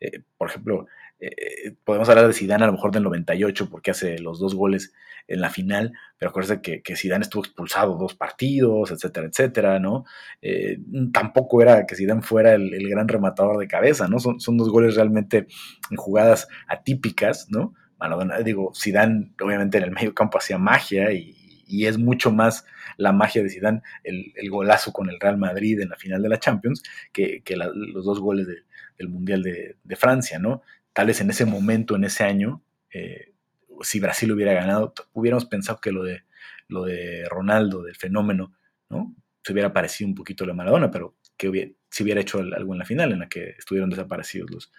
[0.00, 0.86] eh, por ejemplo,
[1.18, 4.92] eh, podemos hablar de Zidane a lo mejor del 98 porque hace los dos goles
[5.28, 10.04] en la final, pero acuérdense que, que Zidane estuvo expulsado dos partidos, etcétera, etcétera, ¿no?
[10.40, 10.78] Eh,
[11.12, 14.20] tampoco era que Zidane fuera el, gran rematador de cabeza, ¿no?
[14.20, 15.46] Son, son dos goles realmente
[15.90, 17.74] en jugadas atípicas, ¿no?
[17.98, 21.34] Bueno, digo, Zidane obviamente en el medio campo hacía magia y,
[21.68, 22.64] es mucho más
[22.96, 26.28] la magia de Zidane el, el, golazo con el Real Madrid en la final de
[26.28, 27.42] la Champions que,
[27.74, 30.62] los dos goles del Mundial de, Francia, ¿no?
[30.96, 33.34] Tal vez en ese momento, en ese año, eh,
[33.82, 36.22] si Brasil hubiera ganado, hubiéramos pensado que lo de,
[36.68, 38.54] lo de Ronaldo, del fenómeno,
[38.88, 39.14] ¿no?
[39.44, 42.72] Se hubiera parecido un poquito a la Maradona, pero que hubiera, si hubiera hecho algo
[42.72, 44.72] en la final en la que estuvieron desaparecidos los,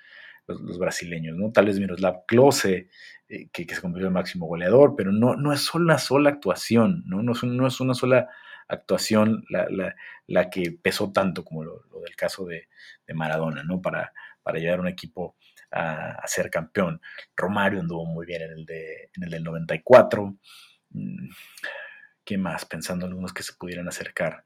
[0.48, 1.52] los, brasileños, ¿no?
[1.52, 2.90] Tal vez Miroslav Klose,
[3.30, 7.22] eh, que, se convirtió en máximo goleador, pero no, no es una sola actuación, ¿no?
[7.22, 8.28] No es, no es una sola
[8.68, 12.70] actuación la, que pesó tanto como lo, del caso de,
[13.06, 13.84] de, Maradona, ¿no?
[13.84, 15.36] Para, para llevar un equipo
[15.72, 17.02] a, ser campeón.
[17.36, 20.36] Romario anduvo muy bien en el, de, en el del 94.
[20.92, 21.30] Mm,
[22.24, 22.66] ¿Qué más?
[22.66, 24.46] Pensando en algunos que se pudieran acercar.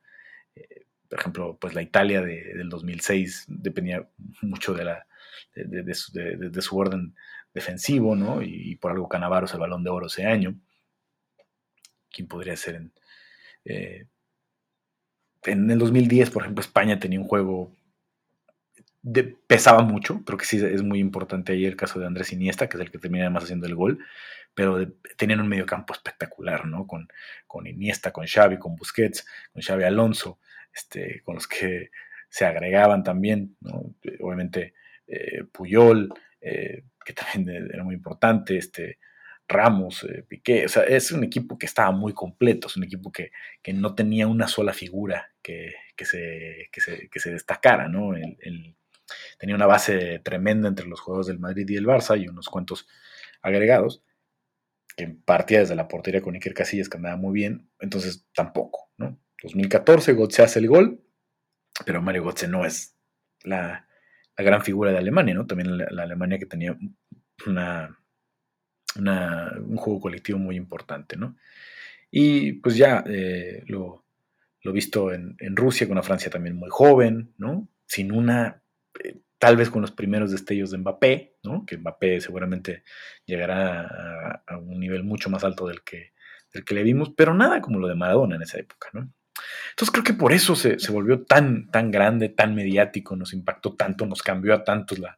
[0.55, 4.07] Eh, por ejemplo, pues la Italia del 2006 dependía
[4.41, 5.05] mucho de, la,
[5.53, 7.15] de, su, orden
[7.53, 8.41] defensivo, ¿no?
[8.41, 10.55] Y, por algo Canavaros el balón de oro ese año.
[12.09, 12.93] ¿Quién podría ser en,
[13.65, 14.07] eh,
[15.43, 17.71] en el 2010, por ejemplo, España tenía un juego
[19.47, 22.77] pesaba mucho, creo que sí es muy importante ahí el caso de Andrés Iniesta, que
[22.77, 23.99] es el que termina además haciendo el gol,
[24.53, 24.85] pero
[25.17, 26.85] tenían un medio campo espectacular, ¿no?
[26.85, 27.07] Con,
[27.47, 30.39] con Iniesta, con Xavi, con Busquets, con Xavi Alonso,
[30.73, 31.89] este, con los que
[32.29, 33.93] se agregaban también, ¿no?
[34.19, 34.73] Obviamente
[35.07, 38.99] eh, Puyol, eh, que también era muy importante, este,
[39.47, 43.11] Ramos, eh, Piqué, o sea, es un equipo que estaba muy completo, es un equipo
[43.11, 43.31] que,
[43.73, 48.13] no tenía una sola figura que, se, que se, destacara, ¿no?
[49.37, 52.87] Tenía una base tremenda entre los juegos del Madrid y el Barça y unos cuantos
[53.41, 54.03] agregados,
[54.95, 59.19] que partía desde la portería con Iker Casillas, que andaba muy bien, entonces tampoco, ¿no?
[59.43, 61.01] 2014 Götze hace el gol,
[61.85, 62.95] pero Mario Götze no es
[63.43, 63.87] la,
[64.37, 65.45] gran figura de Alemania, ¿no?
[65.45, 66.75] También la, Alemania que tenía
[67.45, 67.95] una,
[68.95, 71.37] un juego colectivo muy importante, ¿no?
[72.09, 74.03] Y pues ya eh, lo,
[74.61, 77.69] lo visto en, en, Rusia, con una Francia también muy joven, ¿no?
[77.85, 78.60] Sin una
[79.37, 81.65] tal vez con los primeros destellos de Mbappé, ¿no?
[81.65, 82.83] que Mbappé seguramente
[83.25, 86.13] llegará a, un nivel mucho más alto del que,
[86.53, 88.89] del que le vimos, pero nada como lo de Maradona en esa época.
[88.93, 89.11] ¿no?
[89.71, 94.05] Entonces creo que por eso se, volvió tan, tan grande, tan mediático, nos impactó tanto,
[94.05, 95.17] nos cambió a tantos la,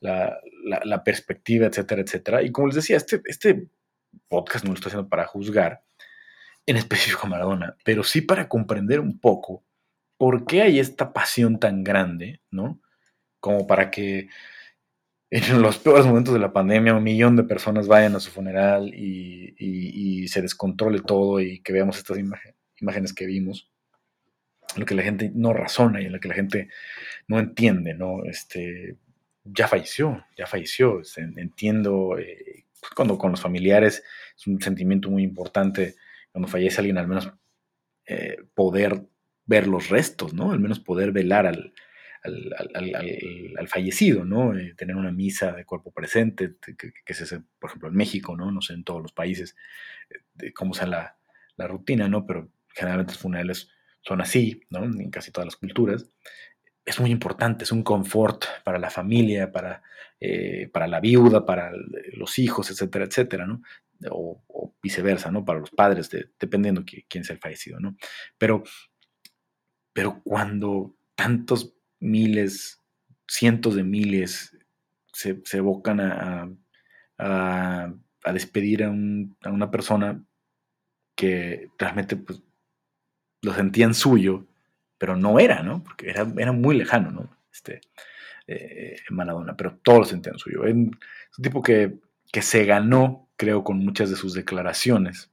[0.00, 2.42] la, perspectiva, etcétera, etcétera.
[2.42, 3.68] Y como les decía, este, este
[4.28, 5.82] podcast no lo estoy haciendo para juzgar,
[6.66, 9.64] en específico a Maradona, pero sí para comprender un poco
[10.18, 12.80] por qué hay esta pasión tan grande, ¿no?
[13.40, 14.28] Como para que
[15.30, 18.92] en los peores momentos de la pandemia un millón de personas vayan a su funeral
[18.94, 23.70] y, se descontrole todo y que veamos estas imágenes que vimos,
[24.76, 26.68] lo que la gente no razona y en lo que la gente
[27.28, 28.24] no entiende, ¿no?
[28.24, 28.98] Este,
[29.42, 34.02] ya falleció, ya falleció, entiendo eh, pues, cuando con los familiares
[34.36, 35.96] es un sentimiento muy importante,
[36.30, 37.32] cuando fallece alguien, al menos
[38.06, 39.02] eh, poder
[39.46, 40.52] ver los restos, ¿no?
[40.52, 41.72] Al menos poder velar al,
[42.22, 44.56] al, fallecido, ¿no?
[44.56, 48.50] Eh, tener una misa de cuerpo presente, que, que, se por ejemplo, en México, ¿no?
[48.50, 49.56] No sé, en todos los países,
[50.10, 51.14] eh, de cómo sea la,
[51.66, 52.24] rutina, ¿no?
[52.24, 53.68] Pero generalmente los funerales
[54.02, 54.84] son así, ¿no?
[54.84, 56.08] En casi todas las culturas.
[56.84, 59.82] Es muy importante, es un confort para la familia, para,
[60.20, 61.72] eh, para la viuda, para
[62.12, 63.62] los hijos, etcétera, etcétera, ¿no?
[64.10, 64.44] O,
[64.80, 65.44] viceversa, ¿no?
[65.44, 67.96] Para los padres, dependiendo quién sea el fallecido, ¿no?
[68.38, 68.62] Pero,
[69.92, 72.80] pero cuando tantos miles,
[73.26, 74.56] cientos de miles
[75.12, 76.50] se, se evocan a,
[77.18, 77.92] a,
[78.32, 80.22] despedir a, una persona
[81.14, 82.42] que realmente pues,
[83.42, 84.46] lo sentían suyo,
[84.98, 85.82] pero no era, ¿no?
[85.82, 87.30] Porque era, era muy lejano, ¿no?
[87.52, 87.80] Este,
[88.46, 90.64] eh, Maradona, pero todos lo sentían suyo.
[90.64, 90.98] Es un
[91.42, 91.98] tipo que,
[92.32, 95.30] que se ganó, creo, con muchas de sus declaraciones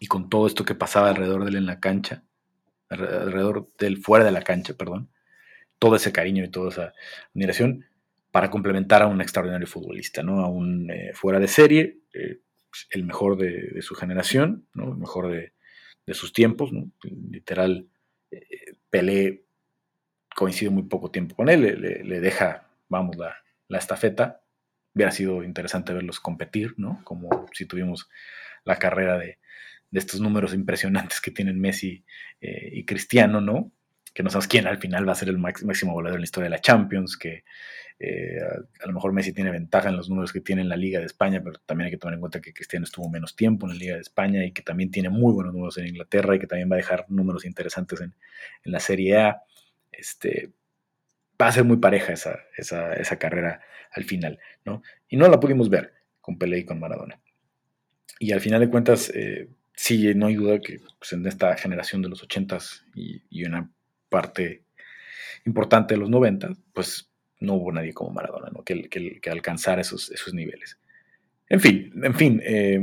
[0.00, 2.24] y con todo esto que pasaba alrededor de él en la cancha,
[2.88, 5.08] alrededor del fuera de la cancha, perdón,
[5.82, 6.94] todo ese cariño y toda esa
[7.34, 7.84] admiración
[8.30, 10.38] para complementar a un extraordinario futbolista, ¿no?
[10.38, 12.38] A un eh, fuera de serie, eh,
[12.90, 14.92] el mejor de, su generación, ¿no?
[14.92, 15.52] El mejor de,
[16.14, 16.70] sus tiempos,
[17.02, 17.88] Literal,
[18.30, 19.44] eh, Pelé
[20.36, 23.34] coincide muy poco tiempo con él, le, deja, vamos, la,
[23.66, 24.40] la, estafeta.
[24.94, 27.00] Hubiera sido interesante verlos competir, ¿no?
[27.02, 28.08] Como si tuvimos
[28.64, 29.40] la carrera de,
[29.90, 32.04] estos números impresionantes que tienen Messi
[32.40, 33.72] y Cristiano, ¿no?
[34.12, 36.44] Que no sabemos quién al final va a ser el máximo goleador en la historia
[36.44, 37.44] de la Champions, que
[37.98, 38.40] eh,
[38.80, 41.06] a, lo mejor Messi tiene ventaja en los números que tiene en la Liga de
[41.06, 43.78] España, pero también hay que tomar en cuenta que Cristiano estuvo menos tiempo en la
[43.78, 46.68] Liga de España y que también tiene muy buenos números en Inglaterra y que también
[46.68, 48.12] va a dejar números interesantes en,
[48.64, 49.42] la Serie A.
[49.92, 50.50] Este,
[51.40, 53.60] va a ser muy pareja esa, esa, carrera
[53.92, 54.82] al final, ¿no?
[55.08, 57.20] Y no la pudimos ver con Pelé y con Maradona.
[58.18, 62.02] Y al final de cuentas, eh, sí, no hay duda que pues, en esta generación
[62.02, 63.70] de los 80s y, y una
[64.12, 64.62] parte
[65.44, 68.62] importante de los 90, pues no hubo nadie como Maradona, ¿no?
[68.62, 70.78] que, que, alcanzara esos, esos niveles.
[71.48, 72.80] En fin, en fin, eh,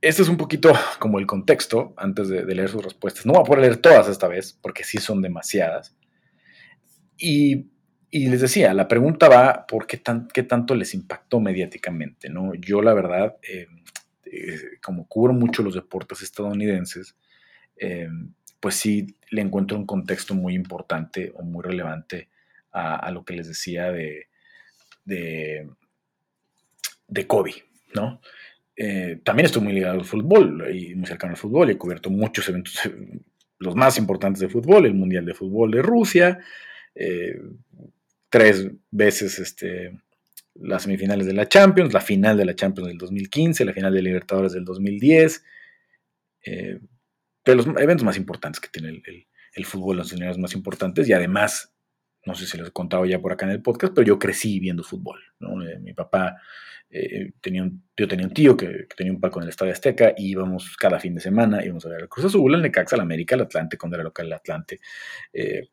[0.00, 3.24] este es un poquito como el contexto antes de, leer sus respuestas.
[3.24, 5.96] No voy a poder leer todas esta vez, porque sí son demasiadas.
[7.16, 7.70] Y,
[8.10, 12.54] y les decía, la pregunta va por qué, tan, qué tanto les impactó mediáticamente, ¿no?
[12.54, 13.68] Yo la verdad, eh,
[14.24, 17.16] eh, como cubro mucho los deportes estadounidenses,
[18.62, 22.28] pues sí le encuentro un contexto muy importante o muy relevante
[22.70, 24.28] a, lo que les decía de,
[25.04, 25.68] de,
[27.08, 27.54] de Kobe,
[27.92, 28.20] ¿no?
[28.76, 32.48] Eh, también estoy muy ligado al fútbol y muy cercano al fútbol he cubierto muchos
[32.48, 32.80] eventos,
[33.58, 36.38] los más importantes de fútbol, el Mundial de Fútbol de Rusia,
[36.94, 37.42] eh,
[38.30, 39.98] tres veces este,
[40.54, 44.02] las semifinales de la Champions, la final de la Champions del 2015, la final de
[44.02, 45.44] Libertadores del 2010,
[46.44, 46.78] eh,
[47.44, 49.02] de los eventos más importantes que tiene
[49.54, 51.74] el, fútbol, los escenarios más importantes, y además,
[52.24, 54.60] no sé si les he contado ya por acá en el podcast, pero yo crecí
[54.60, 55.20] viendo fútbol.
[55.40, 56.36] Eh, mi papá
[56.88, 60.14] eh, tenía un, yo tenía un tío que, tenía un palco en el Estadio Azteca
[60.16, 63.02] y íbamos cada fin de semana, íbamos a ver el Cruz Azul, el Necaxa, el
[63.02, 64.80] América, el Atlante, cuando era local el Atlante.
[65.32, 65.68] Eh,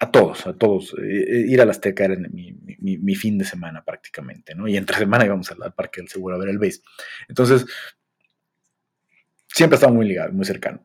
[0.00, 0.96] a todos, a todos.
[0.98, 4.66] ir al Azteca era mi, fin de semana prácticamente, ¿no?
[4.66, 6.80] Y entre semana íbamos al, Parque del Seguro a ver el base.
[7.28, 7.64] Entonces,
[9.46, 10.84] siempre estaba muy ligado, muy cercano.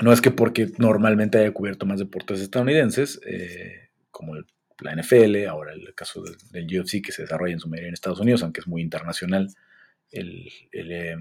[0.00, 5.74] No es que porque normalmente haya cubierto más deportes estadounidenses, eh, como la NFL, ahora
[5.74, 8.66] el caso del, UFC que se desarrolla en su mayoría en Estados Unidos, aunque es
[8.66, 9.48] muy internacional
[10.10, 11.16] el, eh,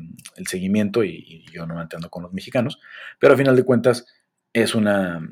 [0.46, 2.80] seguimiento y, yo no ando con los mexicanos,
[3.20, 4.06] pero a final de cuentas
[4.54, 5.28] es, una,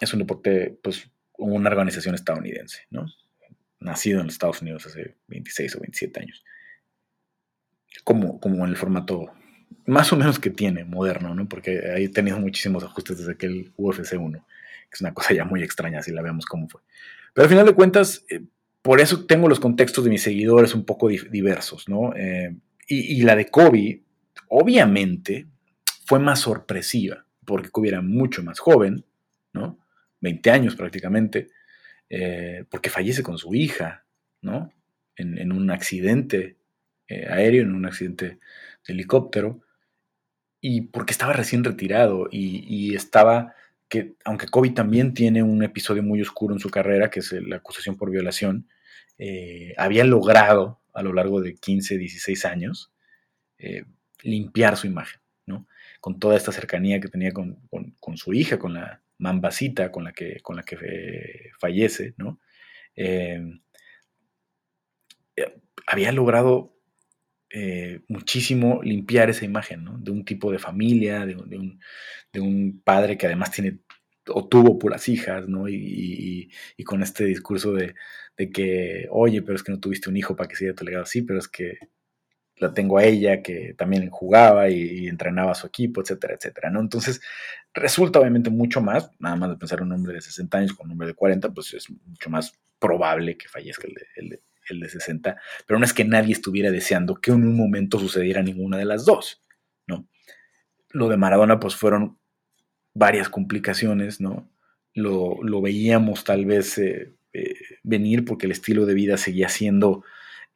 [0.00, 3.06] es un deporte, pues una organización estadounidense, ¿no?
[3.80, 6.44] Nacido en Estados Unidos hace 26 o 27 años.
[8.04, 9.32] Como, como en el formato
[9.86, 11.48] más o menos que tiene moderno, ¿no?
[11.48, 15.44] Porque ahí he tenido muchísimos ajustes desde aquel UFC 1, que es una cosa ya
[15.44, 16.80] muy extraña si la vemos cómo fue.
[17.34, 18.42] Pero al final de cuentas, eh,
[18.82, 22.14] por eso tengo los contextos de mis seguidores un poco diversos, ¿no?
[22.16, 22.54] Eh,
[22.86, 24.02] y, la de Kobe,
[24.48, 25.46] obviamente,
[26.06, 29.04] fue más sorpresiva, porque Kobe era mucho más joven,
[29.52, 29.78] ¿no?
[30.20, 31.48] 20 años prácticamente,
[32.08, 34.04] eh, porque fallece con su hija,
[34.42, 34.72] ¿no?
[35.14, 36.56] En, en un accidente
[37.08, 38.38] aéreo, en un accidente
[38.86, 39.60] helicóptero
[40.60, 43.54] y porque estaba recién retirado y, estaba
[43.88, 47.56] que, aunque Kobe también tiene un episodio muy oscuro en su carrera, que es la
[47.56, 48.68] acusación por violación,
[49.18, 52.92] eh, había logrado a lo largo de 15, 16 años
[53.58, 53.84] eh,
[54.22, 55.66] limpiar su imagen, ¿no?
[56.00, 57.56] Con toda esta cercanía que tenía con,
[58.16, 62.38] su hija, con la mambacita con la que, con la que eh, fallece, ¿no?
[65.86, 66.79] había logrado
[67.52, 69.98] eh, muchísimo limpiar esa imagen, ¿no?
[69.98, 71.34] De un tipo de familia, de,
[72.40, 73.80] un, padre que además tiene
[74.28, 75.68] o tuvo puras hijas, ¿no?
[75.68, 76.50] Y,
[76.84, 77.94] con este discurso de,
[78.52, 81.22] que, oye, pero es que no tuviste un hijo para que siga tu legado, sí,
[81.22, 81.78] pero es que
[82.56, 86.80] la tengo a ella que también jugaba y, entrenaba a su equipo, etcétera, etcétera, ¿no?
[86.80, 87.20] Entonces,
[87.74, 90.92] resulta obviamente mucho más, nada más de pensar un hombre de 60 años con un
[90.92, 95.36] hombre de 40, pues es mucho más probable que fallezca el de, el de 60,
[95.66, 99.04] pero no es que nadie estuviera deseando que en un momento sucediera ninguna de las
[99.04, 99.42] dos,
[99.86, 100.06] ¿no?
[100.90, 102.18] Lo de Maradona, pues fueron
[102.94, 104.50] varias complicaciones, ¿no?
[104.94, 110.04] Lo, veíamos tal vez eh, eh, venir porque el estilo de vida seguía siendo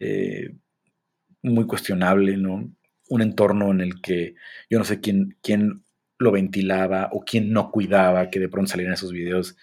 [0.01, 0.55] eh,
[1.43, 2.71] muy cuestionable, ¿no?
[3.09, 4.35] Un entorno en el que
[4.69, 5.85] yo no sé quién, quién
[6.19, 9.57] lo ventilaba o quién no cuidaba que de pronto salieran esos videos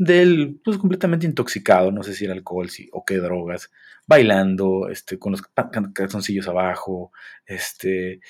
[0.00, 3.70] de él pues, completamente intoxicado, no sé si era alcohol o qué drogas,
[4.06, 5.42] bailando, este, con los
[5.92, 7.12] calzoncillos abajo,
[7.44, 8.20] este,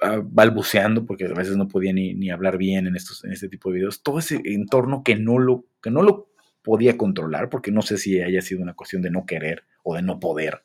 [0.00, 3.68] ah, balbuceando, porque a veces no podía ni, hablar bien en, estos, en este tipo
[3.68, 6.30] de videos, todo ese entorno que no, lo, que no lo
[6.62, 10.00] podía controlar, porque no sé si haya sido una cuestión de no querer o de
[10.00, 10.64] no poder,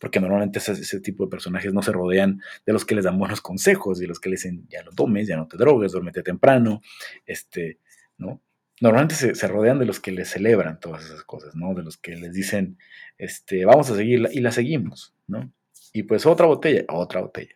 [0.00, 3.40] porque normalmente ese, tipo de personajes no se rodean de los que les dan buenos
[3.40, 6.82] consejos y los que les dicen, ya no tomes, ya no te drogues, duérmete temprano,
[7.24, 7.78] este,
[8.18, 8.42] ¿no?
[8.80, 11.74] Normalmente se, rodean de los que les celebran todas esas cosas, ¿no?
[11.74, 12.78] De los que les dicen,
[13.16, 15.50] este, vamos a seguirla y la seguimos, ¿no?
[15.92, 17.54] Y pues otra botella, otra botella.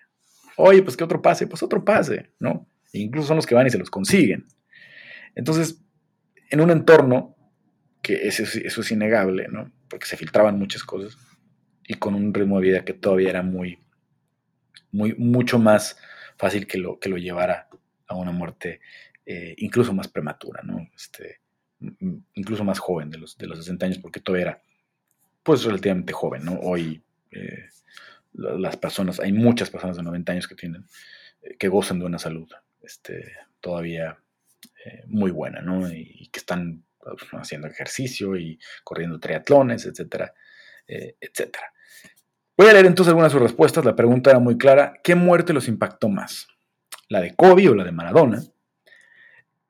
[0.57, 2.67] Oye, pues que otro pase, pues otro pase, ¿no?
[2.93, 4.47] E incluso son los que van y se los consiguen.
[5.35, 5.83] Entonces,
[6.51, 7.37] en un entorno
[8.03, 9.71] que eso, eso es innegable, ¿no?
[9.89, 11.19] Porque se filtraban muchas cosas,
[11.91, 13.81] y con un ritmo de vida que todavía era muy,
[14.93, 15.99] muy, mucho más
[16.39, 17.69] fácil que lo, que lo llevara
[18.07, 18.81] a una muerte
[19.33, 20.89] eh, incluso más prematura, ¿no?
[20.93, 21.39] Este,
[22.35, 24.63] incluso más joven de los, de los 60 años, porque todavía era,
[25.45, 26.55] pues, relativamente joven, ¿no?
[26.55, 27.69] Hoy eh,
[28.33, 30.85] las personas, hay muchas personas de 90 años que tienen,
[31.43, 32.51] eh, que gozan de una salud
[32.83, 34.19] este, todavía
[35.07, 35.89] muy buena, ¿no?
[35.93, 40.35] Y, que están pues, haciendo ejercicio y corriendo triatlones, etcétera,
[40.89, 41.73] etcétera.
[42.57, 43.85] Voy a leer entonces algunas de sus respuestas.
[43.85, 44.95] La pregunta era muy clara.
[45.05, 46.49] ¿Qué muerte los impactó más?
[47.09, 48.43] ¿La de Kobe o la de Maradona?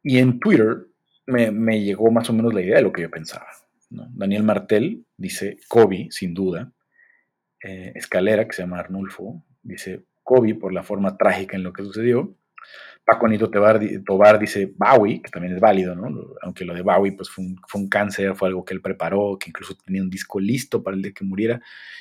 [0.03, 0.87] Y en Twitter
[1.27, 3.47] me, llegó más o menos la idea de lo que yo pensaba.
[3.89, 6.73] Daniel Martel dice Kobe, sin duda.
[7.63, 11.83] Eh, Escalera, que se llama Arnulfo, dice Kobe por la forma trágica en lo que
[11.83, 12.35] sucedió.
[13.05, 16.35] Paco Anito Tobar, dice Bowie, que también es válido, ¿no?
[16.43, 19.75] Aunque lo de Bowie pues fue un, cáncer, fue algo que él preparó, que incluso
[19.85, 21.61] tenía un disco listo para el día que muriera.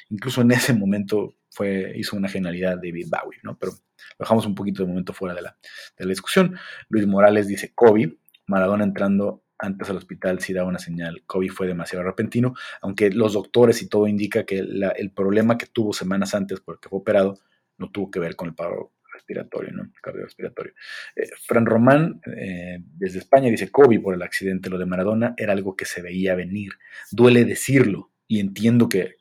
[0.09, 3.57] Incluso en ese momento fue, hizo una genialidad David Bowie, ¿no?
[3.57, 5.57] Pero lo dejamos un poquito de momento fuera de la,
[5.97, 6.57] de la discusión.
[6.89, 11.23] Luis Morales dice Kobe, Maradona entrando antes al hospital sí da una señal.
[11.25, 15.93] Kobe fue demasiado repentino, aunque los doctores y todo indica que el problema que tuvo
[15.93, 17.39] semanas antes porque fue operado
[17.77, 19.91] no tuvo que ver con el paro respiratorio, ¿no?
[20.01, 20.73] Cardiorrespiratorio.
[21.15, 25.53] Eh, Fran Román, eh, desde España, dice, Kobe por el accidente, lo de Maradona era
[25.53, 26.73] algo que se veía venir.
[27.12, 29.15] Duele decirlo y entiendo que,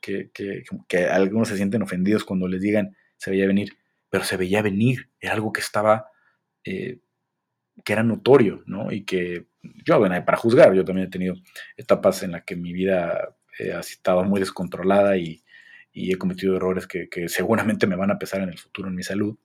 [1.11, 3.77] algunos se sienten ofendidos cuando les digan, se veía venir,
[4.09, 6.07] pero se veía venir, era algo que estaba,
[6.63, 6.99] eh,
[7.83, 8.91] que era notorio, ¿no?
[8.91, 9.47] Y que
[9.83, 11.35] yo, bueno, para juzgar, yo también he tenido
[11.75, 13.35] etapas en las que mi vida
[13.75, 15.43] ha estado muy descontrolada y,
[15.91, 19.03] he cometido errores que, que, seguramente me van a pesar en el futuro en mi
[19.03, 19.37] salud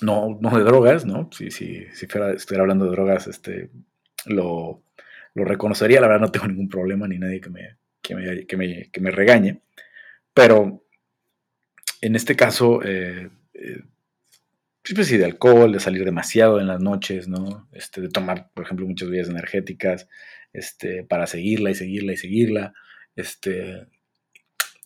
[0.00, 1.28] no, no de drogas, ¿no?
[1.32, 3.70] Si, si, si fuera, estuviera hablando de drogas, este,
[4.26, 4.82] lo,
[5.34, 9.62] reconocería, la verdad no tengo ningún problema ni nadie que me, que me, regañe,
[10.32, 10.84] pero
[12.00, 13.82] en este caso, eh, eh,
[14.94, 17.68] pues sí, de alcohol, de salir demasiado en las noches, ¿no?
[17.72, 20.08] Este, de tomar, por ejemplo, muchas bebidas energéticas,
[20.52, 22.74] este, para seguirla y seguirla y seguirla,
[23.16, 23.86] este,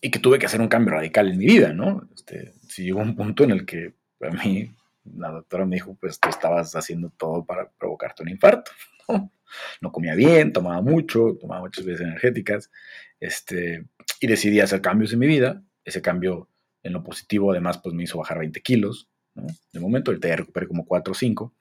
[0.01, 2.07] y que tuve que hacer un cambio radical en mi vida, ¿no?
[2.15, 4.71] Este, si llegó un punto en el que a mí
[5.03, 8.71] la doctora me dijo, pues tú estabas haciendo todo para provocarte un infarto.
[9.81, 12.69] No, comía bien, tomaba mucho, tomaba muchas veces energéticas,
[13.19, 13.87] este,
[14.19, 15.63] y decidí hacer cambios en mi vida.
[15.83, 16.49] Ese cambio
[16.83, 19.47] en lo positivo además pues me hizo bajar 20 kilos, ¿no?
[19.73, 21.55] De momento, ahorita ya recuperé como 4 o 5,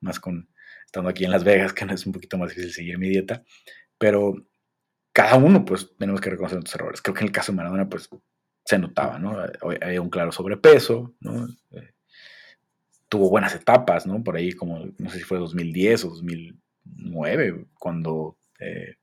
[0.00, 0.48] más con
[0.84, 3.44] estando aquí en Las Vegas, que es un poquito más difícil seguir mi dieta,
[3.98, 4.34] pero
[5.12, 7.02] cada uno pues tenemos que reconocer nuestros errores.
[7.02, 8.08] Creo que en el caso de Maradona pues
[8.64, 9.36] se notaba, ¿no?
[9.82, 11.46] Había un claro sobrepeso, ¿no?
[13.08, 14.22] Tuvo buenas etapas, ¿no?
[14.22, 18.96] Por ahí como, no sé si fue 2010 o 2009, cuando, eh,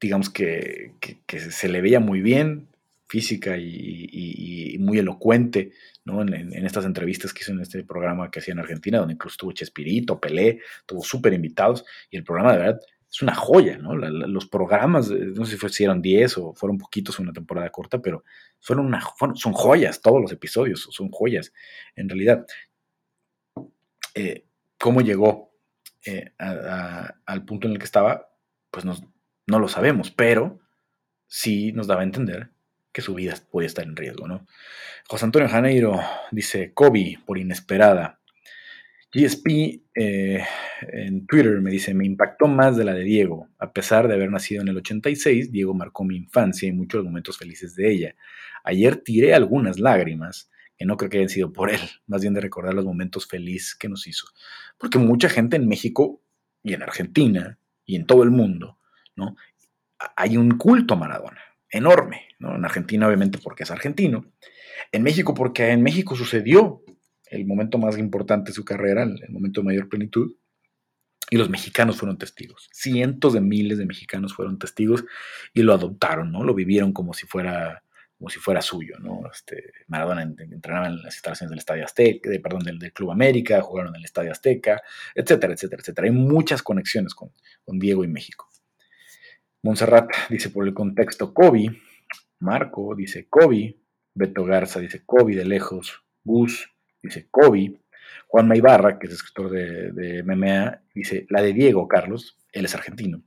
[0.00, 0.94] digamos que,
[1.28, 2.68] se le veía muy bien,
[3.08, 5.72] física y, muy elocuente,
[6.04, 6.22] ¿no?
[6.22, 9.52] En, estas entrevistas que hizo en este programa que hacía en Argentina, donde incluso tuvo
[9.52, 12.80] Chespirito, Pelé, tuvo súper invitados, y el programa de verdad
[13.10, 13.94] es una joya, ¿no?
[13.94, 18.22] los programas, no sé si fueron 10 o fueron poquitos una temporada corta, pero
[18.60, 19.02] fueron una,
[19.34, 21.52] son joyas, todos los episodios son joyas,
[21.96, 22.46] en realidad.
[24.14, 24.46] Eh,
[24.78, 25.52] ¿Cómo llegó
[26.06, 28.30] eh, al punto en el que estaba?
[28.70, 30.60] Pues no lo sabemos, pero
[31.26, 32.50] sí nos daba a entender
[32.92, 34.46] que su vida podía estar en riesgo, ¿no?
[35.08, 36.00] José Antonio Janeiro
[36.30, 38.19] dice, Kobe, por inesperada,
[39.12, 40.44] GSP eh,
[40.82, 43.48] en Twitter me dice, me impactó más de la de Diego.
[43.58, 47.36] A pesar de haber nacido en el 86, Diego marcó mi infancia y muchos momentos
[47.36, 48.16] felices de ella.
[48.62, 52.40] Ayer tiré algunas lágrimas, que no creo que hayan sido por él, más bien de
[52.40, 54.28] recordar los momentos felices que nos hizo.
[54.78, 56.22] Porque mucha gente en México
[56.62, 58.78] y en Argentina y en todo el mundo,
[59.16, 59.36] ¿no?
[60.16, 62.54] Hay un culto a Maradona, enorme, ¿no?
[62.54, 64.24] En Argentina obviamente porque es argentino,
[64.92, 66.82] en México porque en México sucedió
[67.30, 70.34] el momento más importante de su carrera, el, momento de mayor plenitud,
[71.30, 72.68] y los mexicanos fueron testigos.
[72.72, 75.04] Cientos de miles de mexicanos fueron testigos
[75.54, 76.42] y lo adoptaron, ¿no?
[76.42, 77.84] Lo vivieron como si fuera,
[78.18, 79.22] como si fuera suyo, ¿no?
[79.32, 83.94] Este, Maradona entrenaba en las instalaciones del Estadio Azteca, de, perdón, del, Club América, jugaron
[83.94, 84.82] en el Estadio Azteca,
[85.14, 86.06] etcétera, etcétera, etcétera.
[86.06, 87.30] Hay muchas conexiones con,
[87.64, 88.48] con Diego y México.
[89.62, 91.80] Montserrat dice por el contexto Kobe,
[92.40, 93.78] Marco dice Kobe,
[94.14, 96.68] Beto Garza dice Kobe de lejos, Gus
[97.02, 97.80] dice Kobe.
[98.30, 102.74] Juan Maibarra, que es escritor de, de MMA, dice la de Diego Carlos, él es
[102.76, 103.22] argentino.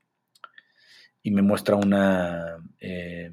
[1.22, 3.30] Y me muestra una, eh,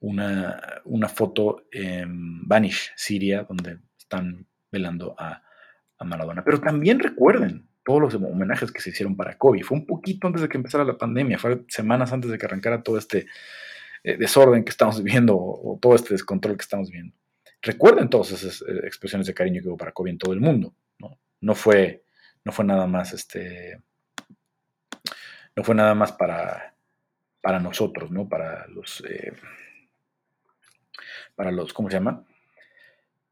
[0.00, 5.42] una, una, foto en Vanish, Siria, donde están velando a,
[5.98, 6.44] a Maradona.
[6.44, 9.62] Pero también recuerden todos los homenajes que se hicieron para Kobe.
[9.62, 12.82] Fue un poquito antes de que empezara la pandemia, fue semanas antes de que arrancara
[12.82, 13.26] todo este
[14.04, 17.14] eh, desorden que estamos viviendo o todo este descontrol que estamos viendo
[17.66, 20.74] recuerden todas esas eh, expresiones de cariño que hubo para Kobe en todo el mundo.
[20.98, 21.18] ¿no?
[21.40, 22.04] no, fue,
[22.44, 23.82] no fue nada más este.
[25.54, 26.74] No fue nada más para,
[27.40, 28.28] para nosotros, ¿no?
[28.28, 29.02] Para los.
[29.08, 29.32] Eh,
[31.34, 31.72] para los.
[31.72, 32.24] ¿Cómo se llama?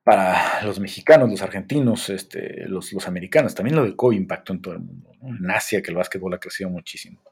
[0.02, 3.54] Para los mexicanos, los argentinos, este, los, los americanos.
[3.54, 5.12] También lo de Kobe impactó en todo el mundo.
[5.22, 7.22] En Asia, que el básquetbol ha crecido muchísimo.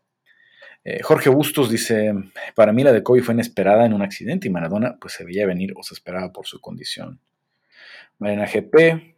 [0.85, 2.13] Eh, Jorge Bustos dice,
[2.55, 5.47] para mí la de Kobe fue inesperada en un accidente y Maradona pues se veía
[5.47, 7.21] venir o se esperaba por su condición.
[8.19, 9.15] Mariana GP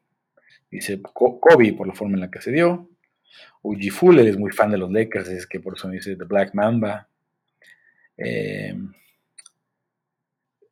[0.70, 2.90] dice Kobe por la forma en la que se dio.
[3.62, 6.54] Uji Fuller es muy fan de los Lakers, es que por eso dice The Black
[6.54, 7.08] Mamba.
[8.16, 8.76] Eh,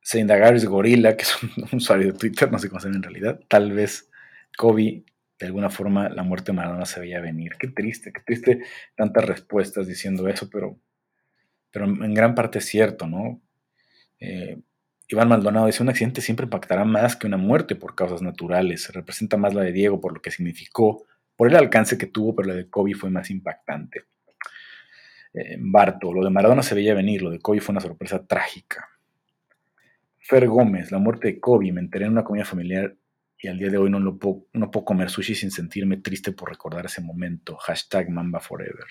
[0.01, 3.39] Seindagaris Gorilla, que es un, usuario de Twitter, no sé cómo se llama en realidad.
[3.47, 4.09] Tal vez
[4.57, 5.03] Kobe,
[5.39, 7.53] de alguna forma, la muerte de Maradona se veía venir.
[7.59, 8.61] Qué triste, qué triste
[8.95, 10.79] tantas respuestas diciendo eso, pero
[11.73, 13.41] pero en gran parte es cierto, ¿no?
[14.19, 14.61] Eh,
[15.07, 18.93] Iván Maldonado dice, un accidente siempre impactará más que una muerte por causas naturales.
[18.93, 21.03] Representa más la de Diego por lo que significó,
[21.35, 24.03] por el alcance que tuvo, pero la de Kobe fue más impactante.
[25.33, 28.87] Eh, Barto, lo de Maradona se veía venir, lo de Kobe fue una sorpresa trágica.
[30.19, 32.95] Fer Gómez, la muerte de Kobe, me enteré en una comida familiar
[33.43, 37.01] y al día de hoy no, puedo comer sushi sin sentirme triste por recordar ese
[37.01, 37.57] momento.
[37.57, 38.85] Hashtag Mamba Forever.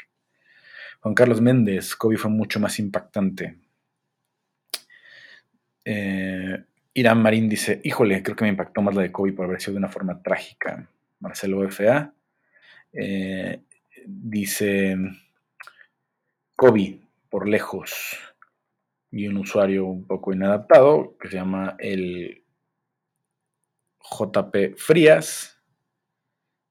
[1.01, 3.57] Juan Carlos Méndez, Kobe fue mucho más impactante.
[5.87, 9.59] Eh, Irán Marín dice, híjole, creo que me impactó más la de Kobe por haber
[9.59, 10.87] sido de una forma trágica.
[11.21, 12.13] Marcelo FA
[12.93, 13.63] eh,
[14.05, 14.99] dice,
[16.55, 16.99] Kobe,
[17.31, 18.19] por lejos.
[19.11, 22.42] Y un usuario un poco inadaptado que se llama el
[24.11, 25.59] JP Frías.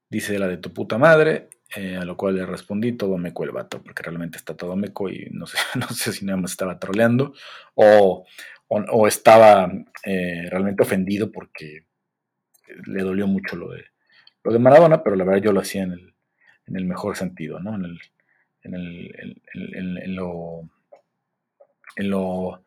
[0.10, 1.50] Dice la de tu puta madre.
[1.74, 5.10] Eh, a lo cual le respondí todo meco el vato, porque realmente está todo meco
[5.10, 7.34] y no sé, no sé si nada más estaba troleando
[7.76, 8.26] o,
[8.68, 9.72] o, estaba
[10.04, 11.86] eh, realmente ofendido porque
[12.88, 13.86] le dolió mucho lo de,
[14.44, 16.14] lo de Maradona, pero la verdad yo lo hacía en el,
[16.68, 17.76] en el mejor sentido, ¿no?
[17.76, 18.00] En, el,
[18.64, 20.70] en, el, en lo,
[21.96, 22.64] en lo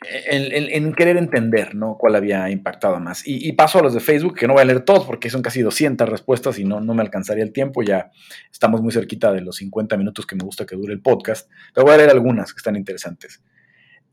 [0.00, 1.96] en, querer entender ¿no?
[1.98, 3.22] cuál había impactado más.
[3.24, 5.60] Y, paso a los de Facebook, que no voy a leer todos porque son casi
[5.60, 7.82] 200 respuestas y no, no me alcanzaría el tiempo.
[7.82, 8.10] Ya
[8.50, 11.50] estamos muy cerquita de los 50 minutos que me gusta que dure el podcast.
[11.74, 13.42] Pero voy a leer algunas que están interesantes.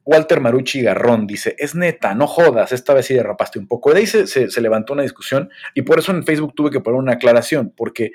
[0.04, 3.92] Walter Marucci Garrón dice, es neta, no jodas, esta vez sí derrapaste un poco.
[3.92, 7.00] De ahí se, se, levantó una discusión y por eso en Facebook tuve que poner
[7.00, 8.12] una aclaración, porque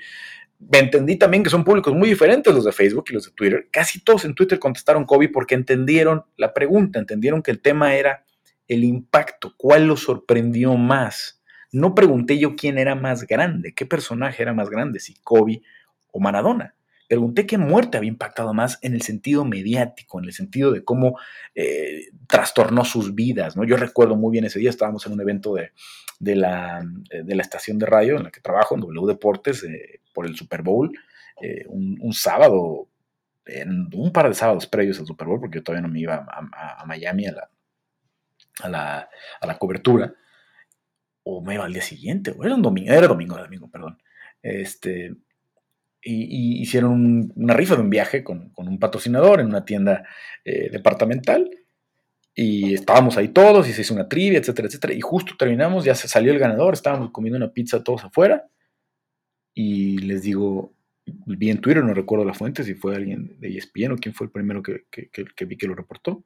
[0.72, 3.68] entendí también que son públicos muy diferentes los de Facebook y los de Twitter.
[3.70, 8.24] Casi todos en Twitter contestaron Kobe porque entendieron la pregunta, entendieron que el tema era
[8.68, 11.42] el impacto, cuál lo sorprendió más.
[11.72, 15.62] No pregunté yo quién era más grande, qué personaje era más grande, si Kobe
[16.12, 16.74] o Maradona.
[17.10, 21.18] Pregunté qué muerte había impactado más en el sentido mediático, en el sentido de cómo
[21.56, 23.56] eh, trastornó sus vidas.
[23.56, 23.64] ¿no?
[23.64, 25.72] Yo recuerdo muy bien ese día, estábamos en un evento de,
[26.20, 30.02] de, la, de la, estación de radio en la que trabajo, en W Deportes, eh,
[30.14, 30.96] por el Super Bowl,
[31.42, 32.86] eh, un, sábado
[33.92, 36.86] un par de sábados previos al Super Bowl, porque yo todavía no me iba a,
[36.86, 37.50] Miami a la,
[38.60, 39.08] a la,
[39.40, 40.14] a la cobertura,
[41.24, 44.00] o me iba al día siguiente, o era un domingo, era domingo, domingo, perdón.
[44.42, 45.16] Este,
[46.02, 50.04] y, hicieron una rifa de un viaje con, un patrocinador en una tienda
[50.44, 51.50] eh, departamental.
[52.34, 54.94] Y estábamos ahí todos y se hizo una trivia, etcétera, etcétera.
[54.94, 58.48] Y justo terminamos, ya se salió el ganador, estábamos comiendo una pizza todos afuera.
[59.52, 60.72] Y les digo,
[61.04, 64.26] vi en Twitter, no recuerdo la fuente, si fue alguien de ESPN o quién fue
[64.26, 66.24] el primero que, que, vi que lo reportó.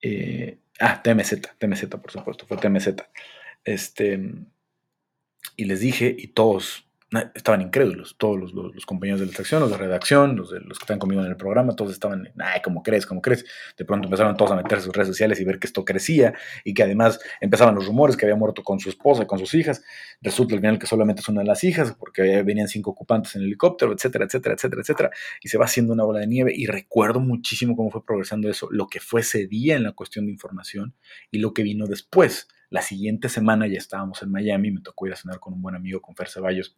[0.00, 2.88] Eh, ah, TMZ, TMZ, por supuesto, fue TMZ.
[3.64, 4.32] Este,
[5.56, 6.86] y les dije, y todos
[7.34, 10.82] estaban incrédulos, todos los, compañeros de la sección, los de redacción, los, de, los que
[10.82, 13.06] están conmigo en el programa, todos estaban, ay, ¿cómo crees?
[13.06, 13.44] ¿Cómo crees?
[13.76, 16.34] De pronto empezaron todos a meter sus redes sociales y ver que esto crecía
[16.64, 19.84] y que además empezaban los rumores que había muerto con su esposa, con sus hijas.
[20.20, 23.42] Resulta al final que solamente es una de las hijas porque venían cinco ocupantes en
[23.42, 25.10] el helicóptero, etcétera, etcétera, etcétera, etcétera.
[25.40, 28.68] Y se va haciendo una bola de nieve y recuerdo muchísimo cómo fue progresando eso,
[28.72, 30.94] lo que fue ese día en la cuestión de información
[31.30, 32.48] y lo que vino después.
[32.70, 35.74] La siguiente semana ya estábamos en Miami, me tocó ir a cenar con un buen
[35.74, 36.76] amigo, con Fer Ceballos,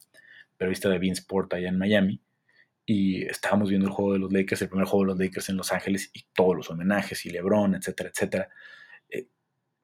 [0.57, 2.21] periodista de Bean Sport allá en Miami,
[2.85, 5.57] y estábamos viendo el juego de los Lakers, el primer juego de los Lakers en
[5.57, 8.49] Los Ángeles, y todos los homenajes, y LeBron, etcétera, etcétera,
[9.09, 9.29] eh,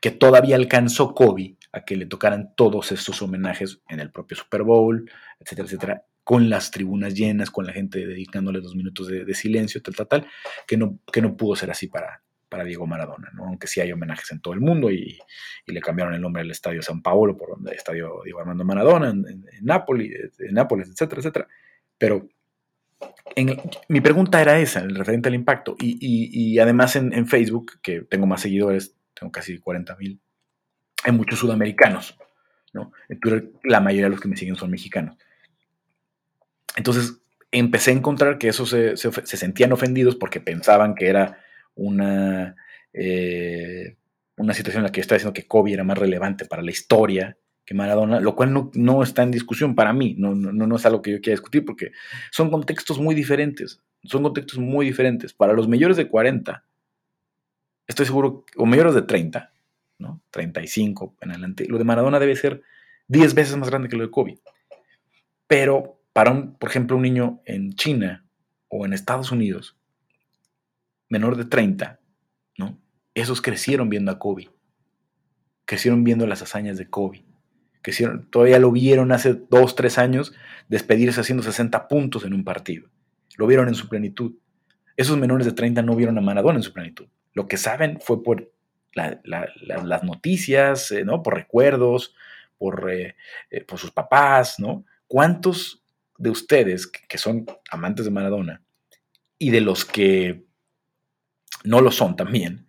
[0.00, 4.62] que todavía alcanzó Kobe a que le tocaran todos estos homenajes en el propio Super
[4.62, 9.34] Bowl, etcétera, etcétera, con las tribunas llenas, con la gente dedicándole dos minutos de, de
[9.34, 10.26] silencio, tal, tal, tal,
[10.66, 13.44] que no, que no pudo ser así para, para Diego Maradona, ¿no?
[13.44, 15.18] aunque sí hay homenajes en todo el mundo y,
[15.66, 19.44] le cambiaron el nombre al Estadio San Paolo por el Estadio Diego Armando Maradona en,
[19.62, 21.48] Nápoles, en Nápoles, etcétera, etcétera.
[21.98, 22.28] Pero
[23.88, 25.76] mi pregunta era esa, el referente al impacto.
[25.80, 30.20] Y, además en, Facebook, que tengo más seguidores, tengo casi 40 mil,
[31.02, 32.16] hay muchos sudamericanos.
[32.72, 32.92] ¿no?
[33.08, 35.16] En Twitter la mayoría de los que me siguen son mexicanos.
[36.76, 37.20] Entonces
[37.50, 41.43] empecé a encontrar que esos se sentían ofendidos porque pensaban que era
[41.74, 42.56] una,
[42.92, 43.96] eh,
[44.36, 46.70] una situación en la que yo estaba diciendo que Kobe era más relevante para la
[46.70, 50.84] historia que Maradona, lo cual no, está en discusión para mí, no, no, no, es
[50.84, 51.92] algo que yo quiera discutir porque
[52.30, 55.32] son contextos muy diferentes, son contextos muy diferentes.
[55.32, 56.62] Para los mayores de 40,
[57.86, 59.52] estoy seguro, o mayores de 30,
[59.98, 60.20] ¿no?
[60.30, 62.62] 35 en adelante, lo de Maradona debe ser
[63.08, 64.38] 10 veces más grande que lo de Kobe.
[65.46, 68.26] Pero para, un, por ejemplo, un niño en China
[68.68, 69.76] o en Estados Unidos,
[71.08, 72.00] menor de 30,
[72.58, 72.78] ¿no?
[73.14, 74.50] Esos crecieron viendo a Kobe.
[75.64, 77.24] Crecieron viendo las hazañas de Kobe.
[77.82, 80.32] Crecieron, todavía lo vieron hace dos, tres años
[80.68, 82.88] despedirse haciendo 60 puntos en un partido.
[83.36, 84.34] Lo vieron en su plenitud.
[84.96, 87.06] Esos menores de 30 no vieron a Maradona en su plenitud.
[87.32, 88.50] Lo que saben fue por
[88.94, 91.22] las noticias, eh, ¿no?
[91.22, 92.14] Por recuerdos,
[92.58, 93.16] por, eh,
[93.50, 94.84] eh, por, sus papás, ¿no?
[95.08, 95.82] ¿Cuántos
[96.16, 98.62] de ustedes que son amantes de Maradona
[99.36, 100.44] y de los que
[101.64, 102.66] no lo son también,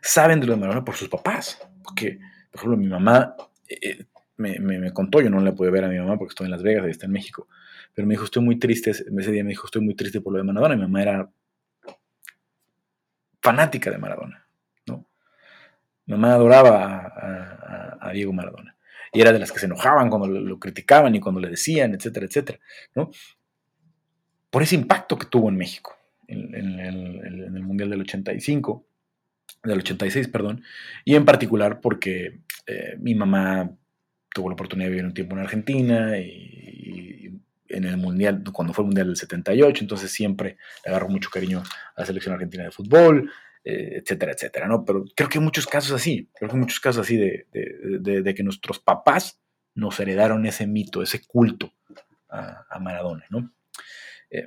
[0.00, 1.58] saben de lo de Maradona por sus papás.
[1.82, 2.20] Porque,
[2.50, 3.34] por ejemplo, mi mamá
[3.68, 6.62] eh, me, contó, yo no le pude ver a mi mamá porque estoy en Las
[6.62, 7.48] Vegas y está en México,
[7.94, 10.38] pero me dijo, estoy muy triste, ese día me dijo, estoy muy triste por lo
[10.38, 10.76] de Maradona.
[10.76, 11.30] Mi mamá era
[13.40, 14.46] fanática de Maradona,
[14.86, 15.06] ¿no?
[16.06, 18.76] Mi mamá adoraba a, Diego Maradona.
[19.12, 22.26] Y era de las que se enojaban cuando lo, criticaban y cuando le decían, etcétera,
[22.26, 22.58] etcétera,
[22.94, 23.10] ¿no?
[24.50, 25.96] Por ese impacto que tuvo en México
[26.28, 28.86] en, el, Mundial del 85,
[29.62, 30.62] del 86, perdón,
[31.04, 33.70] y en particular porque eh, mi mamá
[34.34, 38.84] tuvo la oportunidad de vivir un tiempo en Argentina y, en el Mundial, cuando fue
[38.84, 41.62] el Mundial del 78, entonces siempre le agarro mucho cariño
[41.96, 43.30] a la selección argentina de fútbol,
[43.64, 44.84] eh, etcétera, etcétera, ¿no?
[44.84, 48.34] Pero creo que hay muchos casos así, creo que hay muchos casos así de, de,
[48.34, 49.40] que nuestros papás
[49.74, 51.72] nos heredaron ese mito, ese culto
[52.28, 53.50] a, Maradona, ¿no?
[54.30, 54.46] Eh,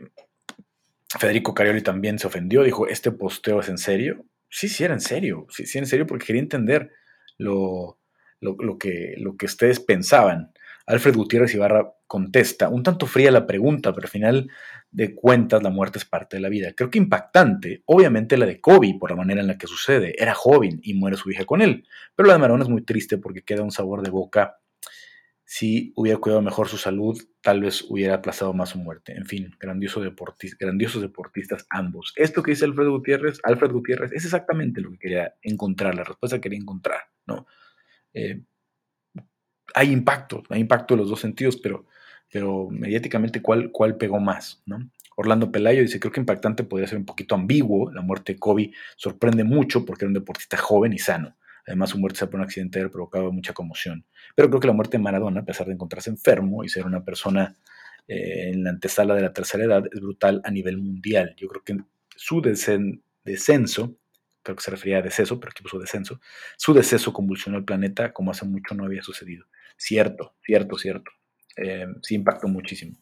[1.17, 4.25] Federico Carioli también se ofendió, dijo, ¿este posteo es en serio?
[4.49, 6.91] Sí, sí, era en serio, sí, sí, en serio, porque quería entender
[7.37, 7.99] lo,
[8.39, 10.51] lo, que, lo que ustedes pensaban.
[10.85, 14.49] Alfred Gutiérrez Ibarra contesta, un tanto fría la pregunta, pero al final
[14.89, 16.71] de cuentas la muerte es parte de la vida.
[16.73, 20.15] Creo que impactante, obviamente la de Kobe, por la manera en la que sucede.
[20.17, 23.17] Era joven y muere su hija con él, pero la de Marón es muy triste
[23.17, 24.59] porque queda un sabor de boca
[25.49, 29.13] si hubiera cuidado mejor su salud, tal vez hubiera aplazado más su muerte.
[29.13, 30.01] En fin, grandioso
[30.59, 32.11] grandiosos deportistas ambos.
[32.17, 36.35] Esto que dice Alfred Gutiérrez, Alfred Gutiérrez, es exactamente lo que quería encontrar, la respuesta
[36.35, 36.99] que quería encontrar.
[37.25, 37.47] ¿no?
[38.13, 38.41] Eh,
[39.73, 41.85] hay impacto, hay impacto en los dos sentidos, pero,
[42.29, 44.61] pero mediáticamente, ¿cuál, ¿cuál pegó más?
[44.65, 44.91] ¿no?
[45.15, 47.89] Orlando Pelayo dice, creo que impactante podría ser un poquito ambiguo.
[47.93, 51.36] La muerte de Kobe sorprende mucho porque era un deportista joven y sano.
[51.67, 54.05] Además, su muerte se por un accidente aéreo provocaba mucha conmoción.
[54.35, 57.03] Pero creo que la muerte de Maradona, a pesar de encontrarse enfermo y ser una
[57.03, 57.55] persona
[58.07, 61.35] eh, en la antesala de la tercera edad es brutal a nivel mundial.
[61.37, 61.77] Yo creo que
[62.15, 63.97] su descenso,
[64.41, 66.21] creo que se refería a deceso, pero aquí puso descenso,
[66.55, 69.45] su deceso convulsionó el planeta como hace mucho no había sucedido.
[69.75, 71.11] Cierto, cierto, cierto.
[71.57, 72.97] Eh, sí impactó muchísimo.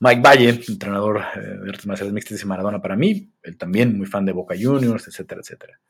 [0.00, 4.06] Mike Valle, entrenador eh, de artes marciales mixtas, dice Maradona para mí, él también muy
[4.06, 5.80] fan de Boca Juniors, etcétera, etcétera.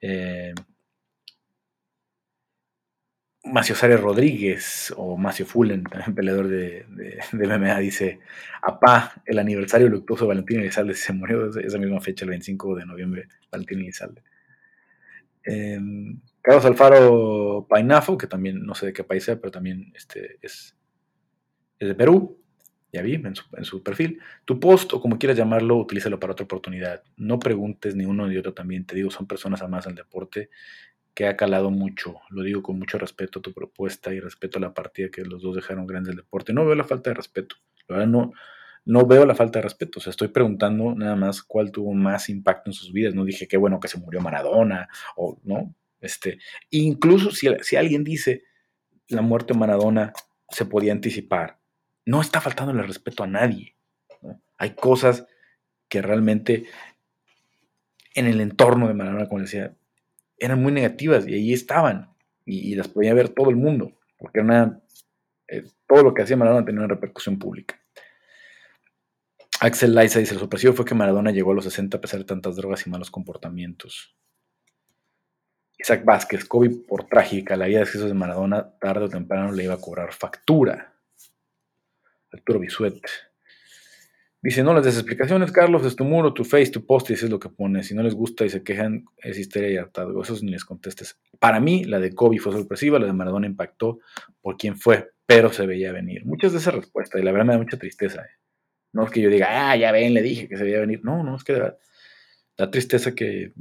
[0.00, 0.54] Eh,
[3.44, 6.86] Macio Sárez Rodríguez o Macio Fullen, también peleador de,
[7.32, 8.20] MMA, dice:
[8.62, 12.86] Apá, el aniversario luctuoso de Valentín Elizalde se murió esa misma fecha, el 25 de
[12.86, 14.22] noviembre, Valentín Elizalde.
[15.44, 20.38] Em, Carlos Alfaro Painafo, que también no sé de qué país sea, pero también este,
[20.40, 20.74] es,
[21.78, 22.43] es de Perú.
[22.94, 24.20] Ya vi en su, en su, perfil.
[24.44, 27.02] Tu post, o como quieras llamarlo, utilízalo para otra oportunidad.
[27.16, 28.86] No preguntes ni uno ni otro también.
[28.86, 30.48] Te digo, son personas amadas del deporte
[31.12, 32.20] que ha calado mucho.
[32.30, 35.42] Lo digo con mucho respeto a tu propuesta y respeto a la partida que los
[35.42, 36.52] dos dejaron grandes del deporte.
[36.52, 37.56] No veo la falta de respeto.
[37.88, 38.32] La verdad, no,
[38.84, 39.98] no veo la falta de respeto.
[39.98, 43.12] O sea, estoy preguntando nada más cuál tuvo más impacto en sus vidas.
[43.12, 45.74] No dije qué bueno que se murió Maradona o no.
[46.00, 46.38] Este,
[46.70, 48.44] incluso si, si alguien dice
[49.08, 50.12] la muerte de Maradona
[50.48, 51.58] se podía anticipar,
[52.06, 53.74] no está faltando el respeto a nadie.
[54.58, 55.26] Hay cosas
[55.88, 56.66] que realmente
[58.14, 59.74] en el entorno de Maradona, como decía,
[60.38, 62.10] eran muy negativas y ahí estaban
[62.44, 64.40] y, las podía ver todo el mundo, porque
[65.48, 67.80] eh, todo lo que hacía Maradona tenía una repercusión pública.
[69.60, 72.26] Axel Liza dice, lo sorpresivo fue que Maradona llegó a los 60 a pesar de
[72.26, 74.14] tantas drogas y malos comportamientos.
[75.78, 79.64] Isaac Vázquez, Kobe por trágica, la vida de Jesús de Maradona tarde o temprano le
[79.64, 80.93] iba a cobrar factura.
[82.34, 83.00] Arturo Bisuet,
[84.44, 87.24] Dice, no les des explicaciones, Carlos, es tu muro, tu face, tu post, y eso
[87.24, 87.82] es lo que pone.
[87.82, 90.20] Si no les gusta y se quejan, es histeria y hartado.
[90.20, 91.18] Eso ni les contestes.
[91.38, 94.00] Para mí, la de Kobe fue sorpresiva, la de Maradona impactó
[94.42, 96.26] por quién fue, pero se veía venir.
[96.26, 98.20] Muchas de esas respuestas, y la verdad me da mucha tristeza.
[98.20, 98.36] ¿eh?
[98.92, 101.02] No es que yo diga, ah, ya ven, le dije que se veía venir.
[101.02, 103.54] No, no, es que da tristeza que,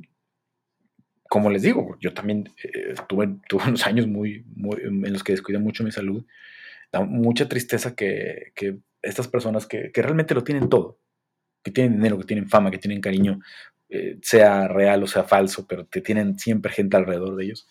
[1.29, 5.31] como les digo, yo también eh, tuve, tuve, unos años muy, muy, en los que
[5.31, 6.25] descuidé mucho mi salud.
[6.93, 10.97] Da mucha tristeza que, que estas personas que, realmente lo tienen todo,
[11.61, 13.39] que tienen dinero, que tienen fama, que tienen cariño,
[13.89, 17.67] eh, sea real o sea falso, pero que tienen siempre gente alrededor de ellos,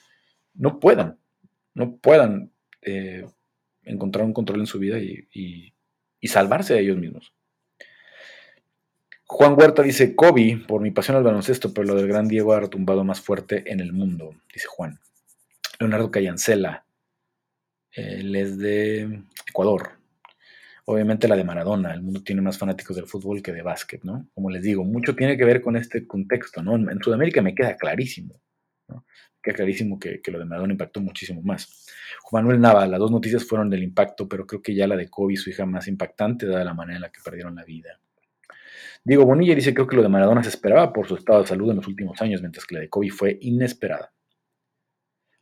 [0.55, 1.19] no puedan,
[1.75, 2.53] no puedan
[2.83, 3.27] eh,
[3.83, 5.73] encontrar un control en su vida y,
[6.25, 7.35] salvarse a ellos mismos.
[9.27, 12.61] Juan Huerta dice, Kobe, por mi pasión al baloncesto, pero lo del gran Diego ha
[12.61, 15.01] retumbado más fuerte en el mundo, dice Juan.
[15.81, 16.85] Leonardo Cayancela,
[17.93, 20.03] él es de Ecuador
[20.85, 21.93] obviamente la de Maradona.
[21.93, 24.29] El mundo tiene más fanáticos del fútbol que de básquet, ¿no?
[24.35, 26.77] Como les digo, mucho tiene que ver con este contexto, ¿no?
[26.77, 28.41] En, Sudamérica me queda clarísimo,
[28.89, 29.05] ¿no?
[29.43, 31.89] Queda clarísimo que, lo de Maradona impactó muchísimo más.
[32.23, 35.09] Juan Manuel Nava, las dos noticias fueron del impacto, pero creo que ya la de
[35.09, 37.99] Kobe, su hija, más impactante, dada la manera en la que perdieron la vida.
[39.05, 41.71] Diego Bonilla dice, creo que lo de Maradona se esperaba por su estado de salud
[41.71, 44.13] en los últimos años, mientras que la de Kobe fue inesperada.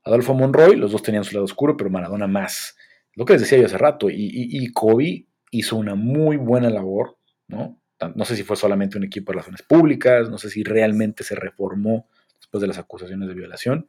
[0.04, 2.76] Adolfo Monroy, los dos tenían su lado oscuro, pero Maradona más.
[3.14, 6.70] Lo que les decía yo hace rato, y, y, y Kobe hizo una muy buena
[6.70, 7.80] labor, ¿no?
[8.14, 11.34] No sé si fue solamente un equipo de relaciones públicas, no sé si realmente se
[11.34, 13.88] reformó después de las acusaciones de violación,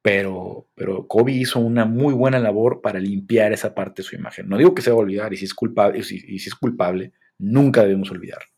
[0.00, 4.48] pero, pero Kobe hizo una muy buena labor para limpiar esa parte de su imagen.
[4.48, 7.12] No digo que se va a olvidar, y si es culpable, y si, es culpable
[7.38, 8.50] nunca debemos olvidarlo.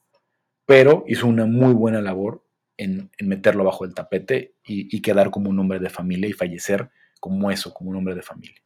[0.66, 2.43] Pero hizo una muy buena labor
[2.76, 7.50] en, meterlo bajo el tapete y, quedar como un hombre de familia y fallecer como
[7.50, 8.60] eso, como un hombre de familia.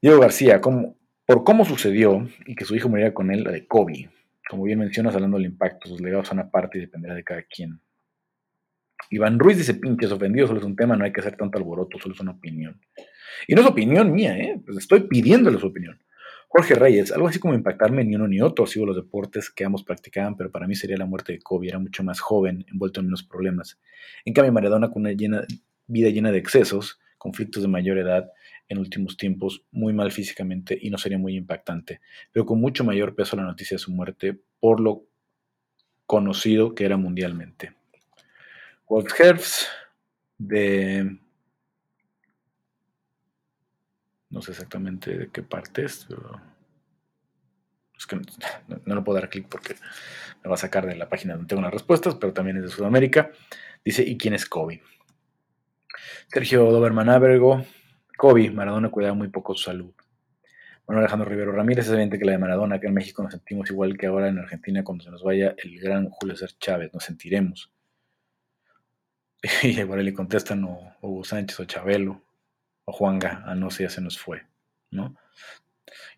[0.00, 0.96] Diego García, ¿cómo,
[1.26, 4.10] por cómo sucedió y que su hijo muriera con él, de Kobe.
[4.48, 7.80] Como bien mencionas, hablando del impacto, sus legados son aparte y dependerá de cada quien.
[9.10, 11.98] Iván Ruiz dice, pinches ofendidos, solo es un tema, no hay que hacer tanto alboroto,
[11.98, 12.80] solo es una opinión.
[13.46, 14.60] Y no es opinión mía, ¿eh?
[14.64, 15.98] Pues estoy pidiéndole su opinión.
[16.54, 19.84] Jorge Reyes, algo así como impactarme ni uno ni otro, sigo los deportes que ambos
[19.84, 23.06] practicaban, pero para mí sería la muerte de Kobe, era mucho más joven, envuelto en
[23.06, 23.80] menos problemas.
[24.26, 25.12] En cambio, Maradona con una
[25.86, 28.30] vida llena de excesos, conflictos de mayor edad,
[28.68, 33.14] en últimos tiempos, muy mal físicamente y no sería muy impactante, pero con mucho mayor
[33.14, 35.06] peso la noticia de su muerte por lo
[36.04, 37.72] conocido que era mundialmente.
[38.90, 39.68] Wolf Herbst
[40.36, 41.16] de...
[44.32, 46.40] No sé exactamente de qué parte es, pero...
[47.96, 48.16] Es que
[48.86, 49.76] no, lo puedo dar clic porque
[50.42, 52.70] me va a sacar de la página donde tengo las respuestas, pero también es de
[52.70, 53.30] Sudamérica.
[53.84, 54.82] Dice, ¿y quién es Kobe?
[56.28, 57.64] Sergio Doberman Abergo,
[58.16, 59.92] Kobe, Maradona cuidaba muy poco su salud.
[60.86, 63.70] Bueno, Alejandro Rivero Ramírez, es evidente que la de Maradona, que en México nos sentimos
[63.70, 67.04] igual que ahora en Argentina cuando se nos vaya el gran Julio César Chávez, nos
[67.04, 67.70] sentiremos.
[69.62, 72.22] Y igual le contestan o Hugo Sánchez o Chabelo
[72.84, 74.42] o Juanga, a no sé, ya se nos fue,
[74.90, 75.16] ¿no?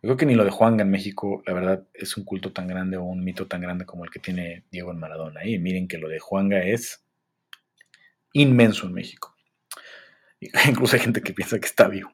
[0.02, 2.66] Yo creo que ni lo de Juanga en México, la verdad, es un culto tan
[2.66, 5.44] grande o un mito tan grande como el que tiene Diego en Maradona.
[5.46, 7.04] Y miren que lo de Juanga es
[8.32, 9.34] inmenso en México.
[10.68, 12.12] Incluso hay gente que piensa que está vivo.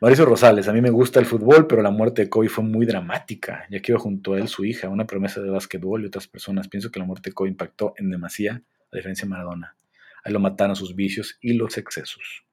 [0.00, 2.84] Mauricio Rosales, a mí me gusta el fútbol, pero la muerte de Kobe fue muy
[2.86, 6.26] dramática, ya que iba junto a él su hija, una promesa de básquetbol y otras
[6.26, 6.68] personas.
[6.68, 9.76] Pienso que la muerte de Kobe impactó en demasía, a diferencia de Maradona.
[10.24, 12.44] Ahí lo mataron sus vicios y los excesos.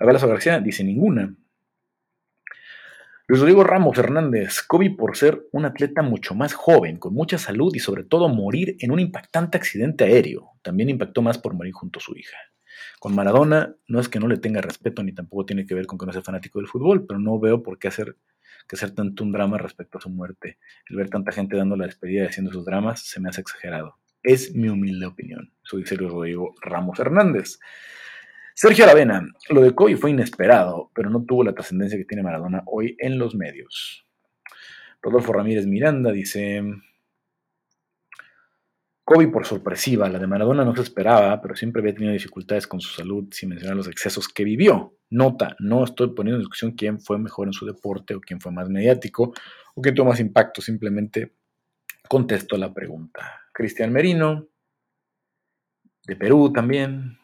[0.00, 1.34] Abel García dice ninguna.
[3.28, 7.70] Luis Rodrigo Ramos Hernández, Kobe por ser un atleta mucho más joven, con mucha salud
[7.74, 10.52] y sobre todo morir en un impactante accidente aéreo.
[10.62, 12.38] También impactó más por morir junto a su hija.
[12.98, 15.98] Con Maradona no es que no le tenga respeto ni tampoco tiene que ver con
[15.98, 18.16] que no sea fanático del fútbol, pero no veo por qué hacer
[18.66, 20.58] que tanto un drama respecto a su muerte.
[20.88, 23.98] El ver tanta gente dando la despedida y haciendo sus dramas se me hace exagerado.
[24.22, 25.52] Es mi humilde opinión.
[25.62, 27.58] Soy Sergio Rodrigo Ramos Hernández.
[28.54, 32.62] Sergio Aravena, lo de Kobe fue inesperado, pero no tuvo la trascendencia que tiene Maradona
[32.66, 34.06] hoy en los medios.
[35.02, 36.62] Rodolfo Ramírez Miranda dice,
[39.04, 42.80] Kobe por sorpresiva, la de Maradona no se esperaba, pero siempre había tenido dificultades con
[42.80, 44.94] su salud, sin mencionar los excesos que vivió.
[45.10, 48.52] Nota, no estoy poniendo en discusión quién fue mejor en su deporte o quién fue
[48.52, 49.32] más mediático
[49.74, 51.34] o quién tuvo más impacto, simplemente
[52.08, 53.40] contesto la pregunta.
[53.52, 54.46] Cristian Merino,
[56.06, 57.18] de Perú también,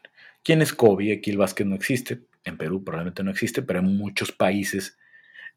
[0.46, 1.12] ¿Quién es Kobe?
[1.12, 2.20] Aquí el básquet no existe.
[2.44, 4.96] En Perú probablemente no existe, pero hay muchos países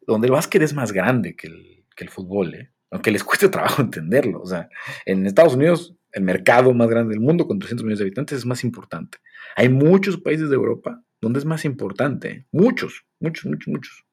[0.01, 2.71] donde el básquet es más grande que el, fútbol, ¿eh?
[2.89, 4.41] aunque les cueste trabajo entenderlo.
[4.41, 4.67] O sea,
[5.05, 8.47] en Estados Unidos, el mercado más grande del mundo, con 300 millones de habitantes, es
[8.47, 9.19] más importante.
[9.55, 12.31] Hay muchos países de Europa donde es más importante.
[12.31, 12.45] ¿eh?
[12.51, 14.05] Muchos, muchos, muchos, muchos.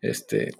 [0.00, 0.54] Este,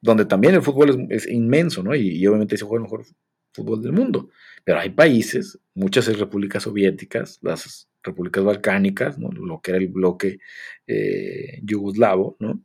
[0.00, 1.94] donde también el fútbol es, inmenso, ¿no?
[1.94, 3.04] Y, y, obviamente se juega el mejor
[3.52, 4.30] fútbol del mundo.
[4.64, 9.30] Pero hay países, muchas repúblicas soviéticas, las repúblicas balcánicas, ¿no?
[9.30, 10.38] lo que era el bloque
[10.86, 12.62] eh, yugoslavo, ¿no?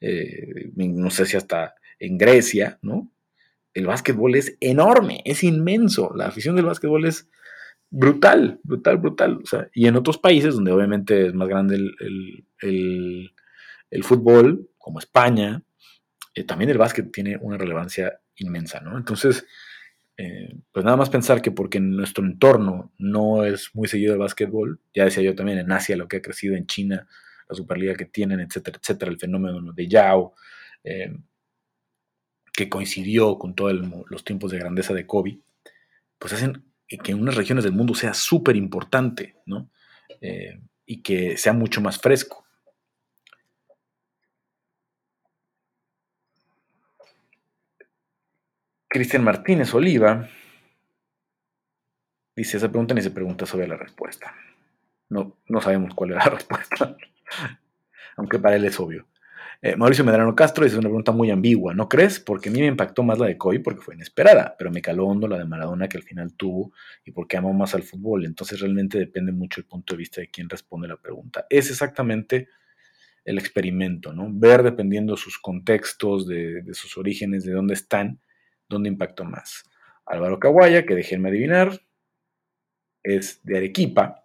[0.00, 3.10] Eh, no sé si hasta en Grecia, ¿no?
[3.72, 6.12] El básquetbol es enorme, es inmenso.
[6.14, 7.28] La afición del básquetbol es
[7.90, 9.42] brutal, brutal, brutal.
[9.72, 11.76] y en otros países donde obviamente es más grande
[12.60, 13.32] el,
[14.02, 15.62] fútbol, como España,
[16.34, 18.98] eh, también el básquet tiene una relevancia inmensa, ¿no?
[18.98, 19.46] Entonces,
[20.16, 24.20] eh, pues nada más pensar que porque en nuestro entorno no es muy seguido el
[24.20, 27.06] básquetbol, ya decía yo también en Asia lo que ha crecido en China,
[27.48, 30.34] la Superliga que tienen, etcétera, etcétera, el fenómeno de Yao,
[30.84, 31.16] eh,
[32.52, 33.74] que coincidió con todos
[34.08, 35.40] los tiempos de grandeza de Kobe,
[36.18, 39.70] pues hacen que en unas regiones del mundo sea súper importante, ¿no?
[40.20, 42.43] Eh, y que sea mucho más fresco.
[48.94, 50.28] Cristian Martínez Oliva
[52.36, 54.32] dice, esa pregunta ni se pregunta sobre la respuesta.
[55.08, 56.96] No, no sabemos cuál es la respuesta,
[58.16, 59.08] aunque para él es obvio.
[59.62, 62.20] Eh, Mauricio Medrano Castro dice una pregunta muy ambigua, ¿no crees?
[62.20, 65.06] Porque a mí me impactó más la de Coy porque fue inesperada, pero me caló
[65.06, 66.70] hondo la de Maradona que al final tuvo
[67.04, 68.24] y porque amo más al fútbol.
[68.24, 71.46] Entonces realmente depende mucho el punto de vista de quién responde la pregunta.
[71.50, 72.48] Es exactamente
[73.24, 74.28] el experimento, ¿no?
[74.30, 78.20] Ver dependiendo sus contextos, de, de sus orígenes, de dónde están,
[78.68, 79.64] ¿Dónde impactó más?
[80.06, 81.80] Álvaro Caguaya, que déjenme adivinar,
[83.02, 84.24] es de Arequipa.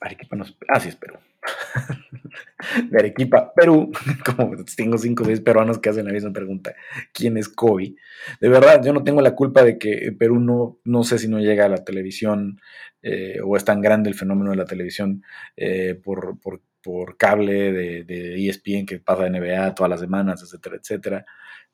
[0.00, 0.54] Arequipa no es...
[0.68, 1.16] Ah, sí, es Perú.
[2.90, 3.92] de Arequipa, Perú.
[4.36, 6.74] Como tengo cinco o seis peruanos que hacen la misma pregunta.
[7.12, 7.94] ¿Quién es Kobe?
[8.40, 11.38] De verdad, yo no tengo la culpa de que Perú no, no sé si no
[11.38, 12.60] llega a la televisión
[13.02, 15.22] eh, o es tan grande el fenómeno de la televisión
[15.56, 21.26] eh, por, por por cable de, ESPN que pasa NBA todas las semanas, etcétera, etcétera.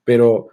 [0.05, 0.49] Pero,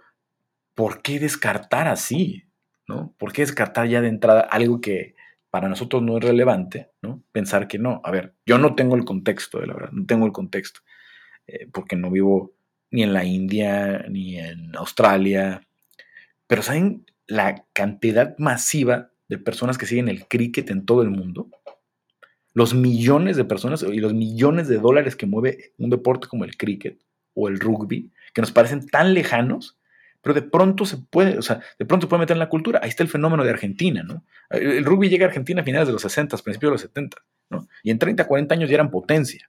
[0.74, 2.44] ¿por qué descartar así?
[2.88, 3.14] ¿no?
[3.18, 5.14] ¿Por qué descartar ya de entrada algo que
[5.50, 6.90] para nosotros no es relevante?
[7.00, 7.22] ¿no?
[7.30, 8.00] Pensar que no.
[8.02, 10.80] A ver, yo no tengo el contexto, de la verdad, no tengo el contexto,
[11.46, 12.52] eh, porque no vivo
[12.90, 15.62] ni en la India, ni en Australia.
[16.48, 21.48] Pero ¿saben la cantidad masiva de personas que siguen el cricket en todo el mundo?
[22.54, 26.56] Los millones de personas y los millones de dólares que mueve un deporte como el
[26.56, 27.00] cricket
[27.34, 29.78] o el rugby, que nos parecen tan lejanos,
[30.20, 32.80] pero de pronto se puede, o sea, de pronto se puede meter en la cultura.
[32.82, 34.24] Ahí está el fenómeno de Argentina, ¿no?
[34.50, 37.16] El, rugby llega a Argentina a finales de los 60, principios de los 70,
[37.50, 37.68] ¿no?
[37.82, 39.48] Y en 30, 40 años ya eran potencia.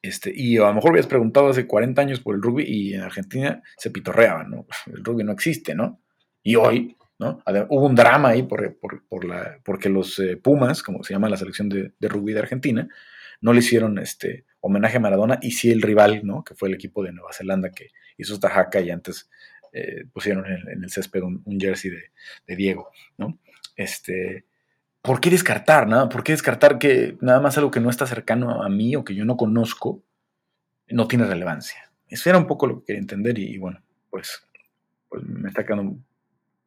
[0.00, 3.00] Este, y a lo mejor habías preguntado hace 40 años por el rugby y en
[3.00, 4.66] Argentina se pitorreaban, ¿no?
[4.86, 6.00] El rugby no existe, ¿no?
[6.42, 11.28] Y hoy Hubo un drama ahí por, la, porque los eh, Pumas, como se llama
[11.28, 12.88] la selección de, rugby de Argentina,
[13.40, 16.44] no le hicieron este homenaje a Maradona y sí el rival, ¿no?
[16.44, 19.28] que fue el equipo de Nueva Zelanda que hizo esta y antes
[19.72, 21.90] eh, pusieron en, el césped un, jersey
[22.46, 22.90] de, Diego.
[23.16, 23.38] ¿no?
[23.74, 24.44] Este,
[25.02, 25.88] ¿por qué descartar?
[25.88, 26.08] ¿no?
[26.08, 29.14] ¿Por qué descartar que nada más algo que no está cercano a mí o que
[29.14, 30.04] yo no conozco
[30.88, 31.90] no tiene relevancia?
[32.08, 34.42] Eso era un poco lo que quería entender y, bueno, pues,
[35.08, 35.98] pues, me está quedando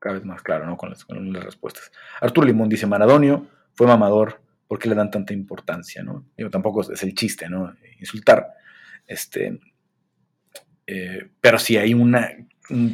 [0.02, 0.76] cada vez más claro ¿no?
[0.76, 1.06] con, las,
[1.45, 1.91] respuestas.
[2.20, 6.02] Arturo Limón dice, Maradonio fue mamador, ¿por qué le dan tanta importancia?
[6.02, 6.26] ¿no?
[6.36, 7.74] Digo, tampoco es el chiste, ¿no?
[7.99, 8.47] Insultar.
[9.06, 9.60] Este,
[10.88, 12.18] eh, pero sí hay un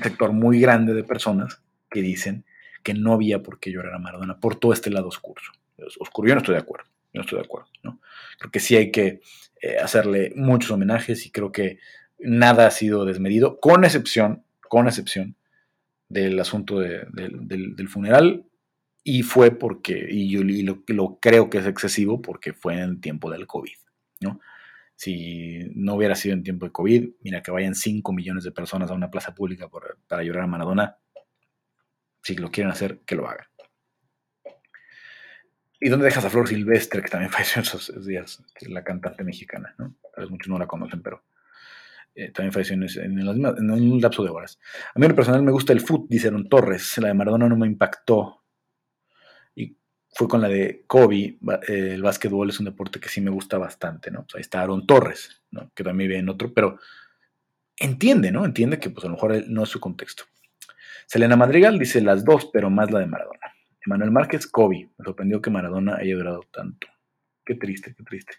[0.03, 2.45] sector muy grande de personas que dicen
[2.83, 5.41] que no había por qué llorar a Maradona por todo este lado oscuro.
[5.99, 8.01] Oscuro, yo no estoy de acuerdo, yo no estoy de acuerdo, ¿no?
[8.37, 9.21] Creo que sí hay que
[9.61, 11.79] eh, hacerle muchos homenajes y creo que
[12.19, 15.37] nada ha sido desmedido, con excepción, con excepción
[16.09, 18.45] del asunto del, funeral,
[19.03, 23.31] y fue porque, y yo lo, lo, creo que es excesivo porque fue en tiempo
[23.31, 23.77] del COVID,
[24.21, 24.39] ¿no?
[24.95, 28.89] Si no hubiera sido en tiempo de COVID, mira que vayan 5 millones de personas
[28.89, 29.69] a una plaza pública
[30.07, 30.97] para llorar a Maradona,
[32.23, 33.45] si lo quieren hacer, que lo hagan.
[35.79, 38.43] ¿Y dónde dejas a Flor Silvestre, que también falleció en esos días?
[38.61, 39.95] la cantante mexicana, ¿no?
[40.13, 41.23] Tal vez muchos no la conocen, pero
[42.17, 44.59] eh, también falleció en, un lapso de horas.
[44.95, 46.97] A mí en lo personal me gusta el foot, dice Aaron Torres.
[46.97, 48.43] La de Maradona no me impactó.
[49.55, 49.77] Y
[50.11, 51.37] fue con la de Kobe.
[51.67, 54.23] Eh, el básquetbol es un deporte que sí me gusta bastante, ¿no?
[54.23, 55.71] Pues ahí está Aaron Torres, ¿no?
[55.75, 56.79] Que también vive en otro, pero
[57.77, 58.45] entiende, ¿no?
[58.45, 60.23] Entiende que pues a lo mejor no es su contexto.
[61.05, 63.53] Selena Madrigal dice las dos, pero más la de Maradona.
[63.85, 64.89] Emanuel Márquez, Kobe.
[64.97, 66.87] Me sorprendió que Maradona haya durado tanto.
[67.45, 68.33] Qué triste, qué triste.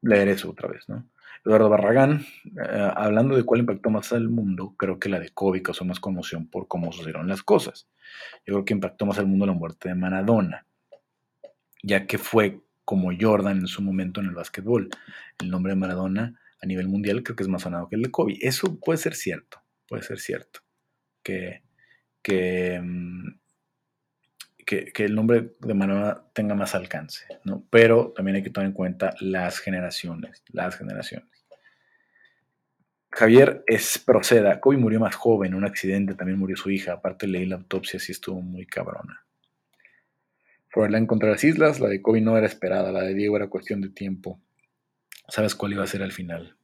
[0.00, 1.06] Leer eso otra vez, ¿no?
[1.44, 5.62] Eduardo Barragán, eh, hablando de cuál impactó más al mundo, creo que la de Kobe
[5.62, 7.88] causó más conmoción por cómo sucedieron las cosas.
[8.46, 10.66] Yo creo que impactó más al mundo la muerte de Maradona,
[11.82, 14.88] ya que fue como Jordan en su momento en el básquetbol.
[15.38, 18.10] El nombre de Maradona a nivel mundial creo que es más sonado que el de
[18.10, 18.38] Kobe.
[18.40, 20.60] Eso puede ser cierto, puede ser cierto
[22.22, 23.35] que, mm,
[24.66, 27.64] que, que, el nombre de Maradona tenga más alcance, ¿no?
[27.70, 31.36] Pero también hay que tomar en cuenta las generaciones, las generaciones.
[33.16, 34.60] Javier es proceda.
[34.60, 36.92] Kobe murió más joven, en un accidente, también murió su hija.
[36.92, 39.24] Aparte leí la autopsia, sí estuvo muy cabrona.
[40.68, 43.80] Froilán contra las islas, la de Kobe no era esperada, la de Diego era cuestión
[43.80, 44.38] de tiempo.
[45.28, 46.58] ¿Sabes cuál iba a ser al final?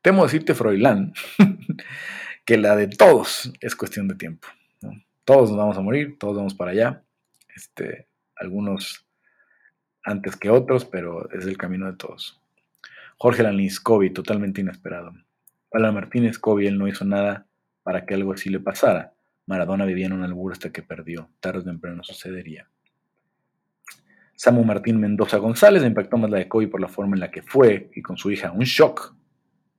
[0.00, 1.12] Temo decirte, Froilán,
[2.46, 4.48] que la de todos es cuestión de tiempo.
[5.26, 7.04] Todos nos vamos a morir, todos vamos para allá.
[7.60, 9.06] Este, algunos
[10.02, 12.40] antes que otros, pero es el camino de todos.
[13.18, 15.12] Jorge Lanís, Kobe, totalmente inesperado.
[15.68, 17.46] Paula Martínez, Kobe, él no hizo nada
[17.82, 19.12] para que algo así le pasara.
[19.44, 21.28] Maradona vivía en un albur hasta que perdió.
[21.38, 22.66] Tarde o temprano sucedería.
[24.36, 27.42] Samu Martín Mendoza González impactó más la de Kobe por la forma en la que
[27.42, 28.52] fue y con su hija.
[28.52, 29.14] Un shock.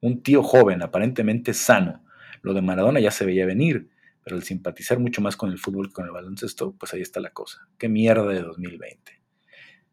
[0.01, 2.05] Un tío joven, aparentemente sano,
[2.43, 3.89] lo de Maradona ya se veía venir,
[4.24, 7.19] pero el simpatizar mucho más con el fútbol que con el baloncesto, pues ahí está
[7.19, 7.67] la cosa.
[7.78, 9.22] Qué mierda de 2020.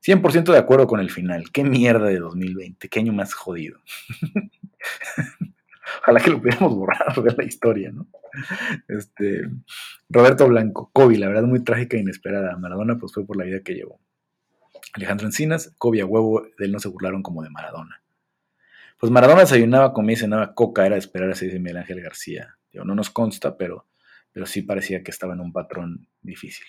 [0.02, 1.50] 100% de acuerdo con el final.
[1.50, 2.88] Qué mierda de 2020.
[2.88, 3.80] Qué año más jodido.
[6.02, 8.06] Ojalá que lo pudiéramos borrar de la historia, ¿no?
[8.88, 9.48] Este,
[10.08, 12.56] Roberto Blanco, Kobe, la verdad muy trágica e inesperada.
[12.56, 14.00] Maradona pues fue por la vida que llevó.
[14.92, 18.02] Alejandro Encinas, Kobe a huevo, de él no se burlaron como de Maradona.
[18.98, 22.56] Pues Maradona desayunaba, comía y cenaba coca, era de esperar así dice Miguel Ángel García.
[22.72, 23.86] no nos consta, pero,
[24.32, 26.66] pero sí parecía que estaba en un patrón difícil.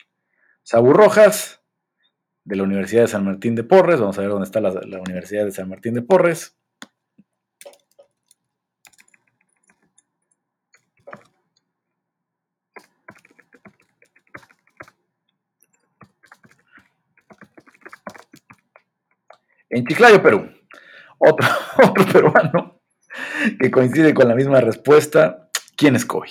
[0.63, 1.59] Sabu Rojas,
[2.49, 3.99] de la Universidad de San Martín de Porres.
[3.99, 6.57] Vamos a ver dónde está la, Universidad de San Martín de Porres.
[19.69, 20.49] En Chiclayo, Perú.
[21.19, 21.47] Otro,
[21.87, 22.81] otro peruano
[23.59, 25.51] que coincide con la misma respuesta.
[25.77, 26.29] ¿Quién es Kobe?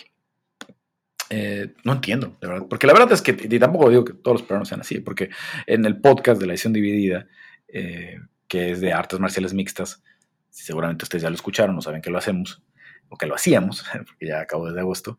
[1.31, 2.67] Eh, no entiendo, de verdad.
[2.69, 5.31] Porque la verdad es que, tampoco digo que todos los peruanos sean así, porque
[5.67, 7.27] en el podcast de la edición dividida,
[7.69, 10.03] eh, que es de artes marciales mixtas,
[10.51, 12.63] seguramente ustedes ya lo escucharon o saben que lo hacemos,
[13.09, 15.19] o que lo hacíamos, porque ya acabo desde agosto,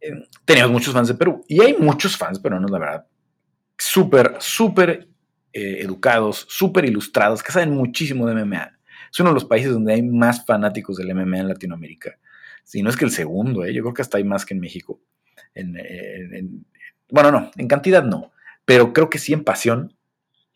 [0.00, 0.12] eh,
[0.44, 1.44] teníamos muchos fans de Perú.
[1.48, 3.06] Y hay muchos fans peruanos, la verdad,
[3.76, 5.08] súper, súper
[5.54, 8.72] educados, súper ilustrados, que saben muchísimo de MMA.
[9.12, 12.18] Es uno de los países donde hay más fanáticos del MMA en Latinoamérica.
[12.64, 14.98] Si no es que el segundo, yo creo que hasta hay más que en México.
[17.08, 18.32] Bueno, no, en cantidad no,
[18.64, 19.96] pero creo que sí en pasión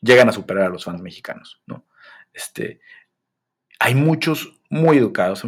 [0.00, 1.84] llegan a superar a los fans mexicanos, ¿no?
[2.32, 2.80] Este,
[3.78, 5.42] hay muchos muy educados,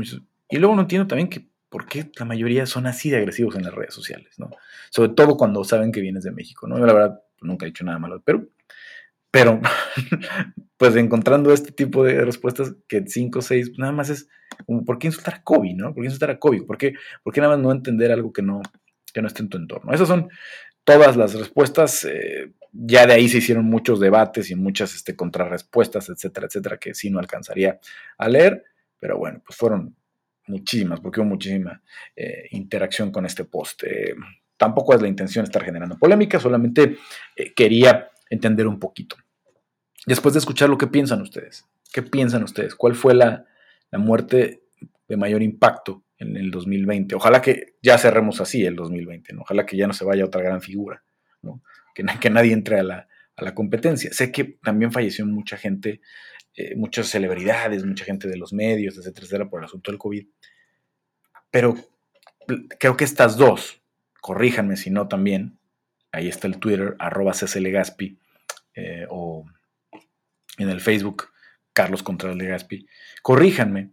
[0.49, 3.65] y luego no entiendo también que por qué la mayoría son así de agresivos en
[3.65, 4.51] las redes sociales, ¿no?
[4.91, 6.79] Sobre todo cuando saben que vienes de México, ¿no?
[6.79, 8.51] Yo la verdad nunca he dicho nada malo de Perú,
[9.31, 9.61] pero,
[10.79, 14.29] pues encontrando este tipo de respuestas que 5 o 6, nada más es,
[14.87, 15.95] ¿por qué insultar a Kobe, no?
[15.95, 16.63] ¿Por qué insultar a Kobe?
[16.63, 18.63] ¿Por qué, ¿Por qué nada más no entender algo que no,
[19.13, 19.93] que no esté en tu entorno?
[19.93, 20.29] Esas son
[20.85, 22.05] todas las respuestas.
[22.05, 26.95] Eh, ya de ahí se hicieron muchos debates y muchas este, contrarrespuestas, etcétera, etcétera, que
[26.95, 27.81] sí no alcanzaría
[28.19, 28.65] a leer,
[28.99, 29.97] pero bueno, pues fueron
[30.47, 31.83] muchísimas, porque hubo muchísima
[32.17, 33.85] eh, interacción con este post.
[33.85, 34.15] Eh,
[34.57, 36.99] tampoco es la intención estar generando polémica, solamente
[37.37, 39.17] eh, quería entender un poquito.
[40.07, 42.75] Después de escuchar lo que piensan ustedes, ¿qué piensan ustedes?
[42.75, 43.45] ¿Cuál fue la,
[43.91, 44.63] la muerte
[45.07, 47.15] de mayor impacto en el 2020?
[47.15, 49.43] Ojalá que ya cerremos así el 2020, ¿no?
[49.43, 51.03] ojalá que ya no se vaya otra gran figura,
[51.43, 51.63] ¿no?
[51.95, 54.13] que, nadie entre a la, a la competencia.
[54.13, 56.01] Sé que también falleció mucha gente
[56.61, 60.27] eh, muchas celebridades, mucha gente de los medios, etcétera, etcétera, por el asunto del COVID.
[61.53, 61.77] Pero
[62.81, 63.81] creo que estas dos,
[64.21, 65.61] corríjanme si no también,
[66.11, 68.19] ahí está el Twitter, arroba Gaspi,
[68.75, 69.47] eh, o
[70.57, 71.29] en el Facebook,
[71.73, 72.89] Carlos Contreras Legaspi,
[73.23, 73.93] corríjanme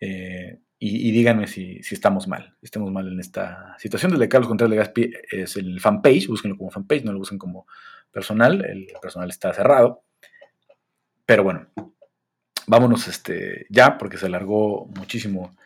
[0.00, 4.12] eh, y, díganme si, estamos mal, estamos mal en esta situación.
[4.12, 7.66] Desde Carlos Contreras Legaspi es el fanpage, búsquenlo como fanpage, no lo busquen como
[8.10, 10.02] personal, el personal está cerrado.
[11.24, 11.68] Pero bueno,
[12.66, 15.56] vámonos este, ya, porque se alargó muchísimo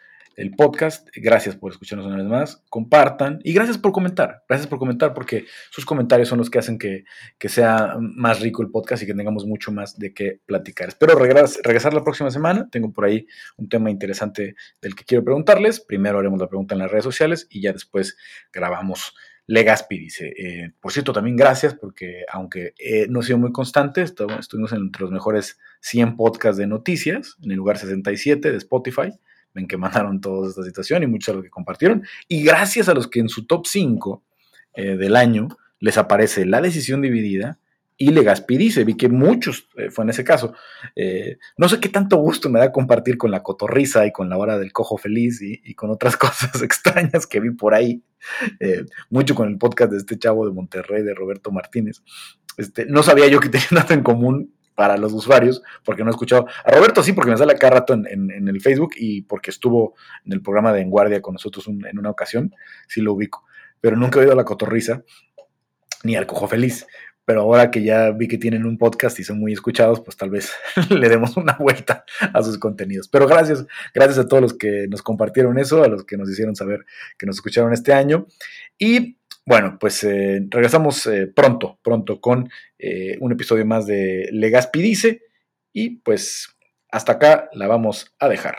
[0.41, 1.09] el podcast.
[1.14, 2.64] Gracias por escucharnos una vez más.
[2.70, 4.43] Compartan y gracias por comentar.
[4.49, 7.05] Gracias por comentar porque sus comentarios son los que hacen que,
[7.49, 10.88] sea más rico el podcast y que tengamos mucho más de qué platicar.
[10.88, 12.68] Espero regresar la próxima semana.
[12.70, 13.26] Tengo por ahí
[13.59, 15.80] un tema interesante del que quiero preguntarles.
[15.80, 18.16] Primero haremos la pregunta en las redes sociales y ya después
[18.53, 19.14] grabamos
[19.47, 24.01] Legaspi dice, eh, por cierto, también gracias porque aunque eh, no he sido muy constante,
[24.01, 29.11] estuvimos entre los mejores 100 podcasts de noticias, en el lugar 67 de Spotify,
[29.55, 32.95] ven que mandaron toda esta situación y muchos de los que compartieron, y gracias a
[32.95, 34.23] los que en su top 5
[34.75, 35.49] eh, del año
[35.79, 37.59] les aparece la decisión dividida,
[37.97, 40.55] y Legaspi dice, vi que muchos, eh, fue en ese caso,
[40.97, 44.39] eh, no sé qué tanto gusto me da compartir con la cotorriza y con la
[44.39, 48.03] hora del cojo feliz y, con otras cosas extrañas que vi por ahí,
[49.11, 52.03] mucho con el podcast de este chavo de Monterrey, de Roberto Martínez.
[52.57, 56.12] Este, no sabía yo que tenía nada en común para los usuarios, porque no he
[56.12, 56.47] escuchado.
[56.64, 60.33] A Roberto sí, porque me sale acá rato en, el Facebook y porque estuvo en
[60.33, 62.55] el programa de En Guardia con nosotros en una ocasión,
[62.89, 63.45] sí lo ubico,
[63.78, 65.03] pero nunca he oído a la cotorriza
[66.03, 66.87] ni al cojo feliz
[67.26, 70.31] pero ahora que ya vi que tienen un podcast y son muy escuchados, pues tal
[70.31, 70.51] vez
[70.91, 73.07] le demos una vuelta a sus contenidos.
[73.07, 76.57] Pero gracias, gracias a todos los que nos compartieron eso, a los que nos hicieron
[76.57, 76.85] saber
[77.16, 78.26] que nos escucharon este año.
[78.78, 84.80] Y bueno, pues eh, regresamos eh, pronto, pronto con eh, un episodio más de Legaspi
[84.80, 85.22] Dice.
[85.72, 86.57] Y pues
[86.91, 88.57] hasta acá la vamos a dejar.